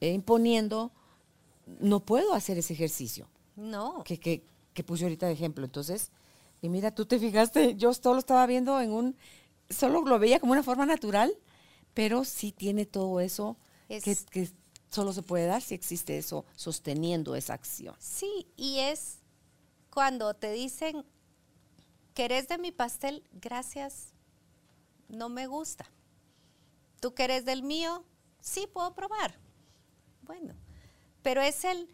[0.00, 0.92] e imponiendo,
[1.80, 3.28] no puedo hacer ese ejercicio.
[3.56, 4.02] No.
[4.04, 5.64] Que, que, que puse ahorita de ejemplo.
[5.64, 6.10] Entonces,
[6.62, 9.16] y mira, tú te fijaste, yo todo lo estaba viendo en un,
[9.70, 11.32] solo lo veía como una forma natural,
[11.94, 13.56] pero sí tiene todo eso
[13.88, 14.50] que, que
[14.90, 17.94] solo se puede dar si existe eso sosteniendo esa acción.
[17.98, 19.18] Sí, y es
[19.90, 21.04] cuando te dicen,
[22.14, 23.24] ¿querés de mi pastel?
[23.32, 24.12] Gracias,
[25.08, 25.90] no me gusta.
[27.00, 28.04] ¿Tú querés del mío?
[28.40, 29.38] Sí, puedo probar.
[30.22, 30.54] Bueno,
[31.22, 31.88] pero es el,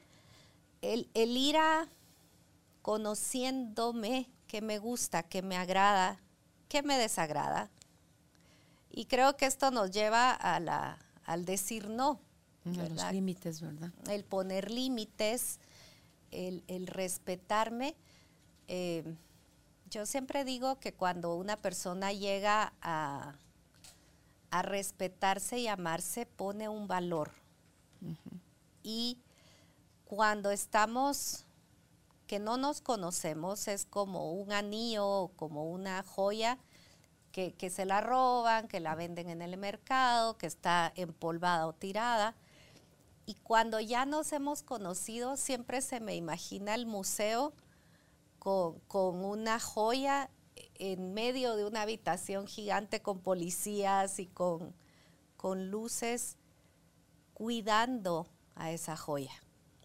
[0.83, 1.89] el, el ir a
[2.83, 6.21] conociéndome que me gusta, que me agrada,
[6.83, 7.71] me desagrada.
[8.91, 12.21] Y creo que esto nos lleva a la, al decir no.
[12.65, 13.91] los límites, ¿verdad?
[14.09, 15.59] El poner límites,
[16.31, 17.97] el, respetarme.
[18.69, 19.17] Eh,
[19.91, 23.35] yo siempre digo que cuando una persona llega a,
[24.51, 27.33] a respetarse y amarse, pone un valor.
[28.83, 29.19] Y
[30.05, 31.45] cuando estamos
[32.27, 36.59] que no nos conocemos es como un anillo, como una joya
[37.33, 41.73] que, que, se la roban, que la venden en el mercado, que está empolvada o
[41.73, 42.35] tirada.
[43.27, 47.53] Y cuando ya nos hemos conocido, siempre se me imagina el museo
[48.39, 50.31] con, con una joya
[50.75, 54.75] en medio de una habitación gigante con policías y con,
[55.37, 56.37] con luces
[57.33, 59.33] cuidando a esa joya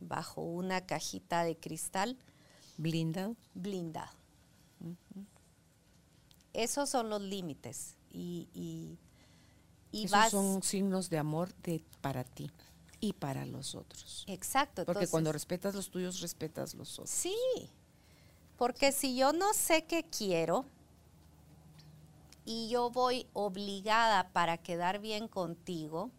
[0.02, 2.18] bajo una cajita de cristal.
[2.80, 3.36] Blindado.
[3.54, 4.14] Blindado.
[6.54, 7.98] Esos son los límites.
[8.10, 8.48] Y,
[9.92, 12.50] y, Esos son signos de amor de, para ti
[13.02, 14.24] y para los otros.
[14.28, 14.86] Exacto.
[14.86, 17.10] Porque cuando respetas los tuyos, respetas los otros.
[17.10, 17.36] Sí.
[18.58, 20.64] Porque si yo no sé qué quiero
[22.46, 26.12] y yo voy obligada para quedar bien contigo,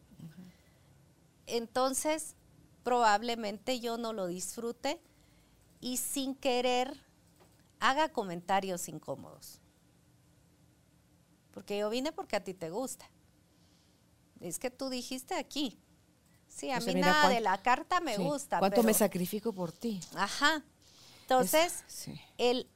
[1.46, 2.34] entonces
[2.82, 5.00] probablemente yo no lo disfrute
[5.80, 7.02] y sin querer
[7.78, 9.60] haga comentarios incómodos.
[11.52, 13.08] Porque yo vine porque a ti te gusta.
[14.40, 15.78] Es que tú dijiste aquí.
[16.48, 18.58] Sí, a mí nada de la carta me gusta.
[18.58, 20.00] ¿Cuánto me sacrifico por ti?
[20.14, 20.62] Ajá.
[21.22, 21.84] Entonces,
[22.38, 22.68] el,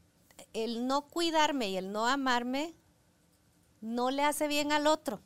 [0.52, 2.74] el no cuidarme y el no amarme
[3.80, 5.20] no le hace bien al otro.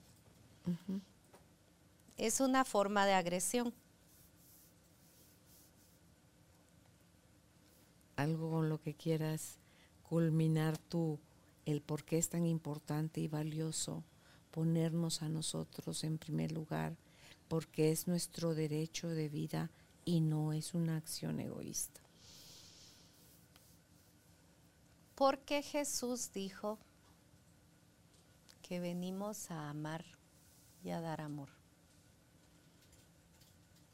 [2.16, 3.74] Es una forma de agresión.
[8.18, 9.58] Algo con lo que quieras
[10.02, 11.20] culminar tú,
[11.66, 14.02] el por qué es tan importante y valioso
[14.50, 16.96] ponernos a nosotros en primer lugar,
[17.46, 19.70] porque es nuestro derecho de vida
[20.04, 22.00] y no es una acción egoísta.
[25.14, 26.78] Porque Jesús dijo
[28.62, 30.04] que venimos a amar
[30.82, 31.50] y a dar amor.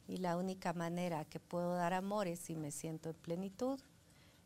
[0.08, 3.80] Y la única manera que puedo dar amor es si me siento en plenitud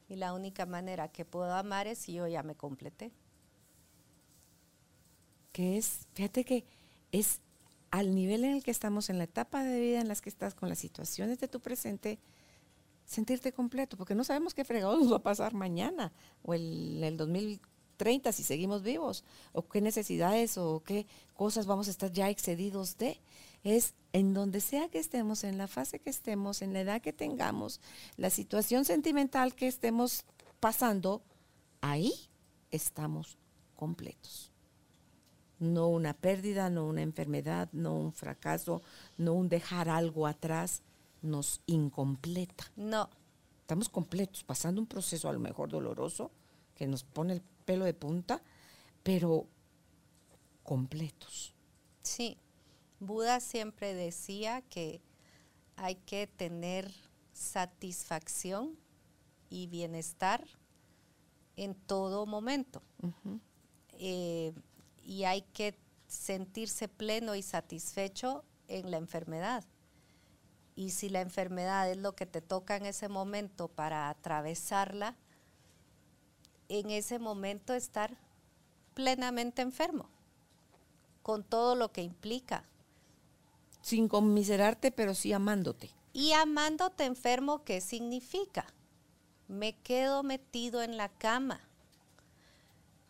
[0.08, 3.12] y la única manera que puedo amar es si yo ya me completé.
[5.52, 6.64] Que es, fíjate que
[7.12, 7.40] es
[7.90, 10.54] al nivel en el que estamos, en la etapa de vida en las que estás,
[10.54, 12.18] con las situaciones de tu presente,
[13.04, 17.16] sentirte completo, porque no sabemos qué fregado nos va a pasar mañana o el, el
[17.16, 22.96] 2030 si seguimos vivos, o qué necesidades o qué cosas vamos a estar ya excedidos
[22.98, 23.18] de
[23.64, 27.12] es en donde sea que estemos, en la fase que estemos, en la edad que
[27.12, 27.80] tengamos,
[28.16, 30.24] la situación sentimental que estemos
[30.60, 31.22] pasando,
[31.80, 32.12] ahí
[32.70, 33.36] estamos
[33.76, 34.52] completos.
[35.58, 38.80] No una pérdida, no una enfermedad, no un fracaso,
[39.16, 40.82] no un dejar algo atrás,
[41.20, 42.70] nos incompleta.
[42.76, 43.10] No.
[43.60, 46.30] Estamos completos, pasando un proceso a lo mejor doloroso,
[46.74, 48.40] que nos pone el pelo de punta,
[49.02, 49.46] pero
[50.62, 51.54] completos.
[52.02, 52.38] Sí,
[53.00, 55.00] Buda siempre decía que
[55.76, 56.92] hay que tener
[57.32, 58.76] satisfacción
[59.50, 60.44] y bienestar
[61.56, 62.82] en todo momento.
[63.92, 64.52] Eh,
[65.02, 69.64] y hay que sentirse pleno y satisfecho en la enfermedad.
[70.74, 75.16] y si la enfermedad es lo que te toca en ese momento para atravesarla,
[76.68, 78.16] en ese momento estar
[78.94, 80.08] plenamente enfermo,
[81.22, 82.64] con todo lo que implica.
[83.88, 85.90] Sin conmiserarte, pero sí amándote.
[86.12, 88.66] Y amándote enfermo, ¿qué significa?
[89.46, 91.60] Me quedo metido en la cama,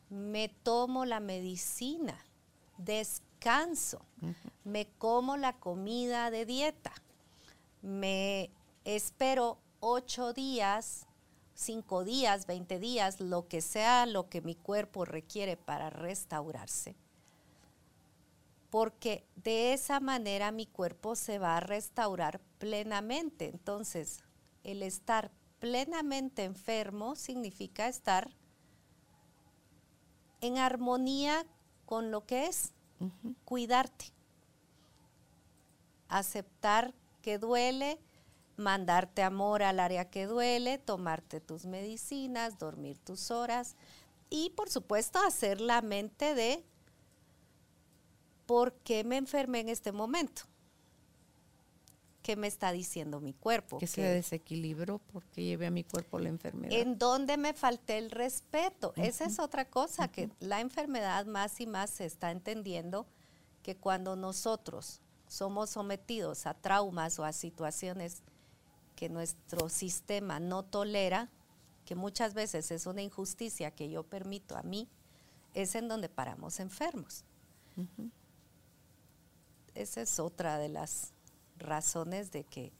[0.09, 2.16] me tomo la medicina,
[2.76, 4.03] descanso,
[4.62, 6.93] me como la comida de dieta
[7.83, 8.51] me
[8.85, 11.07] espero ocho días,
[11.55, 16.97] cinco días, veinte días, lo que sea lo que mi cuerpo requiere para restaurarse.
[18.71, 23.49] Porque de esa manera mi cuerpo se va a restaurar plenamente.
[23.49, 24.25] Entonces,
[24.64, 28.31] el estar plenamente enfermo significa estar
[30.41, 31.47] en armonía
[31.85, 32.73] con lo que es,
[33.45, 34.12] cuidarte,
[36.09, 37.99] aceptar que duele,
[38.57, 43.77] mandarte amor al área que duele, tomarte tus medicinas, dormir tus horas
[44.31, 46.64] y por supuesto hacer la mente de
[48.49, 50.45] por qué me enfermé en este momento.
[52.23, 53.77] ¿Qué me está diciendo mi cuerpo?
[53.77, 56.73] Que se desequilibró porque llevé a mi cuerpo la enfermedad.
[56.73, 58.95] ¿En dónde me falté el respeto?
[58.97, 63.07] Esa es otra cosa, que la enfermedad más y más se está entendiendo
[63.63, 68.23] que cuando nosotros somos sometidos a traumas o a situaciones
[68.97, 71.29] que nuestro sistema no tolera,
[71.85, 74.89] que muchas veces es una injusticia que yo permito a mí,
[75.53, 77.25] es en donde paramos enfermos.
[79.79, 81.12] Esa es otra de las
[81.57, 82.72] razones de que...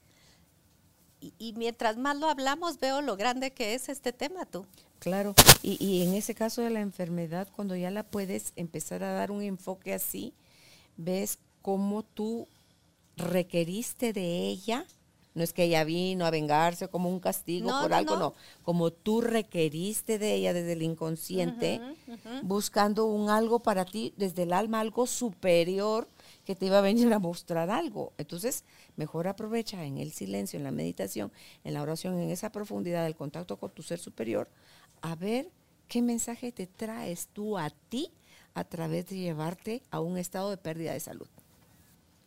[1.37, 4.65] Y, mientras más lo hablamos, veo lo grande que es este tema, tú.
[4.99, 9.11] Claro, y, y en ese caso de la enfermedad, cuando ya la puedes empezar a
[9.11, 10.33] dar un enfoque así,
[10.95, 12.47] ves cómo tú
[13.17, 14.85] requeriste de ella,
[15.35, 18.33] no es que ella vino a vengarse como un castigo por algo, no.
[18.63, 21.81] como tú requeriste de ella desde el inconsciente,
[22.43, 26.07] buscando un algo para ti, desde el alma, algo superior
[26.49, 28.11] que te iba a venir a mostrar algo.
[28.17, 28.63] Entonces,
[28.95, 31.31] mejor aprovecha en el silencio, en la meditación,
[31.63, 34.49] en la oración, en esa profundidad del contacto con tu ser superior,
[35.03, 35.51] a ver
[35.87, 38.11] qué mensaje te traes tú a ti
[38.55, 41.27] a través de llevarte a un estado de pérdida de salud.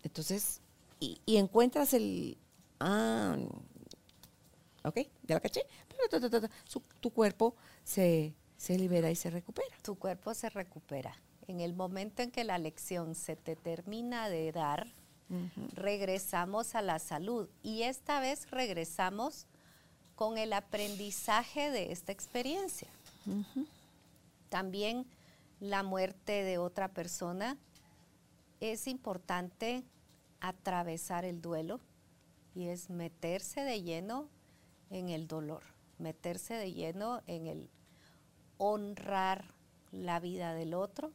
[0.04, 0.60] Entonces,
[1.00, 2.38] y, encuentras el...
[2.78, 3.36] Ah,
[4.84, 5.62] ok, ya la caché.
[7.00, 8.36] tu cuerpo se,
[8.68, 9.76] libera y se recupera.
[9.82, 11.12] Tu cuerpo se recupera.
[11.53, 14.86] En el momento en que la lección se te termina de dar,
[15.74, 17.46] regresamos a la salud.
[17.62, 19.46] Y esta vez regresamos
[20.14, 22.88] con el aprendizaje de esta experiencia.
[24.48, 25.05] También
[25.61, 27.59] la muerte de otra persona,
[28.61, 29.84] es importante
[30.40, 31.80] atravesar el duelo
[32.55, 34.30] y es meterse de lleno
[34.88, 35.64] en el dolor,
[35.98, 37.68] meterse de lleno en el
[38.57, 39.44] honrar
[39.90, 41.12] la vida del otro.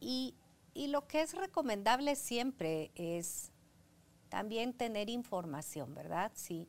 [0.00, 0.34] Y,
[0.74, 3.50] lo que es recomendable siempre es
[4.28, 6.32] también tener información, ¿verdad?
[6.34, 6.68] Si,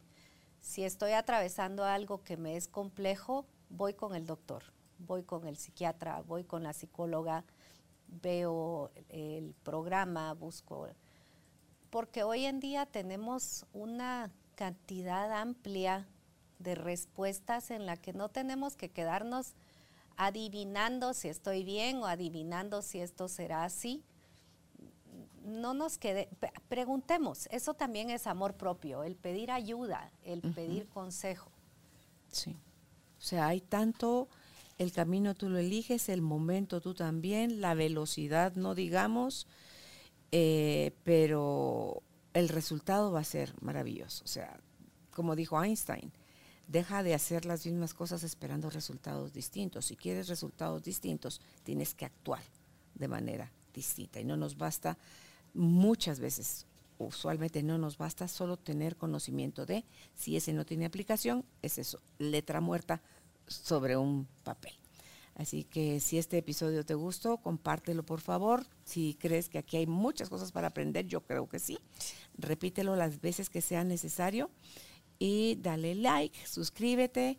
[0.61, 4.63] si estoy atravesando algo que me es complejo, voy con el doctor
[4.99, 7.43] voy con el psiquiatra, voy con la psicóloga,
[8.07, 10.87] veo el programa, busco,
[11.89, 16.07] porque hoy en día tenemos una cantidad amplia
[16.59, 19.53] de respuestas en la que no tenemos que quedarnos
[20.17, 24.03] adivinando si estoy bien o adivinando si esto será así.
[25.45, 26.27] No nos quede,
[26.67, 31.49] preguntemos, eso también es amor propio, el pedir ayuda, el pedir consejo.
[32.29, 32.57] Sí.
[33.17, 34.27] O sea, hay tanto
[34.77, 39.47] el camino tú lo eliges, el momento tú también, la velocidad no digamos,
[40.31, 42.03] eh, pero
[42.33, 44.23] el resultado va a ser maravilloso.
[44.23, 44.59] O sea,
[45.11, 46.11] como dijo Einstein,
[46.67, 49.85] deja de hacer las mismas cosas esperando resultados distintos.
[49.85, 52.43] Si quieres resultados distintos, tienes que actuar
[52.95, 54.19] de manera distinta.
[54.19, 54.97] Y no nos basta
[55.53, 56.65] muchas veces,
[56.97, 62.01] usualmente no nos basta solo tener conocimiento de, si ese no tiene aplicación, es eso,
[62.19, 63.01] letra muerta
[63.47, 64.73] sobre un papel.
[65.35, 68.65] Así que si este episodio te gustó, compártelo por favor.
[68.83, 71.77] Si crees que aquí hay muchas cosas para aprender, yo creo que sí.
[72.39, 74.49] Repítelo las veces que sea necesario
[75.19, 77.37] y dale like, suscríbete.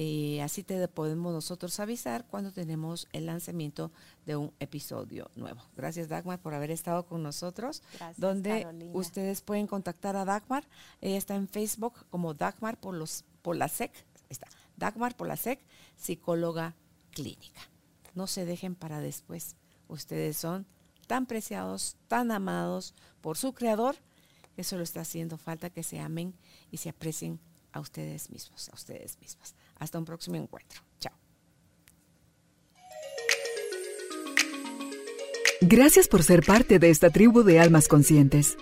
[0.00, 3.90] Eh, así te podemos nosotros avisar cuando tenemos el lanzamiento
[4.26, 5.60] de un episodio nuevo.
[5.76, 7.82] Gracias Dagmar por haber estado con nosotros.
[7.94, 10.64] Gracias, donde ustedes pueden contactar a Dagmar.
[11.00, 13.90] Ella está en Facebook como Dagmar por los por la SEC.
[14.28, 14.46] Está
[14.76, 15.58] Dagmar Polasek,
[15.96, 16.76] psicóloga
[17.10, 17.60] clínica.
[18.14, 19.56] No se dejen para después.
[19.88, 20.66] Ustedes son
[21.08, 23.96] tan preciados, tan amados por su creador,
[24.56, 26.34] Eso lo está haciendo falta que se amen
[26.70, 27.38] y se aprecien
[27.72, 29.54] a ustedes mismos, a ustedes mismas.
[29.78, 30.80] Hasta un próximo encuentro.
[31.00, 31.14] Chao.
[35.60, 38.56] Gracias por ser parte de esta tribu de almas conscientes.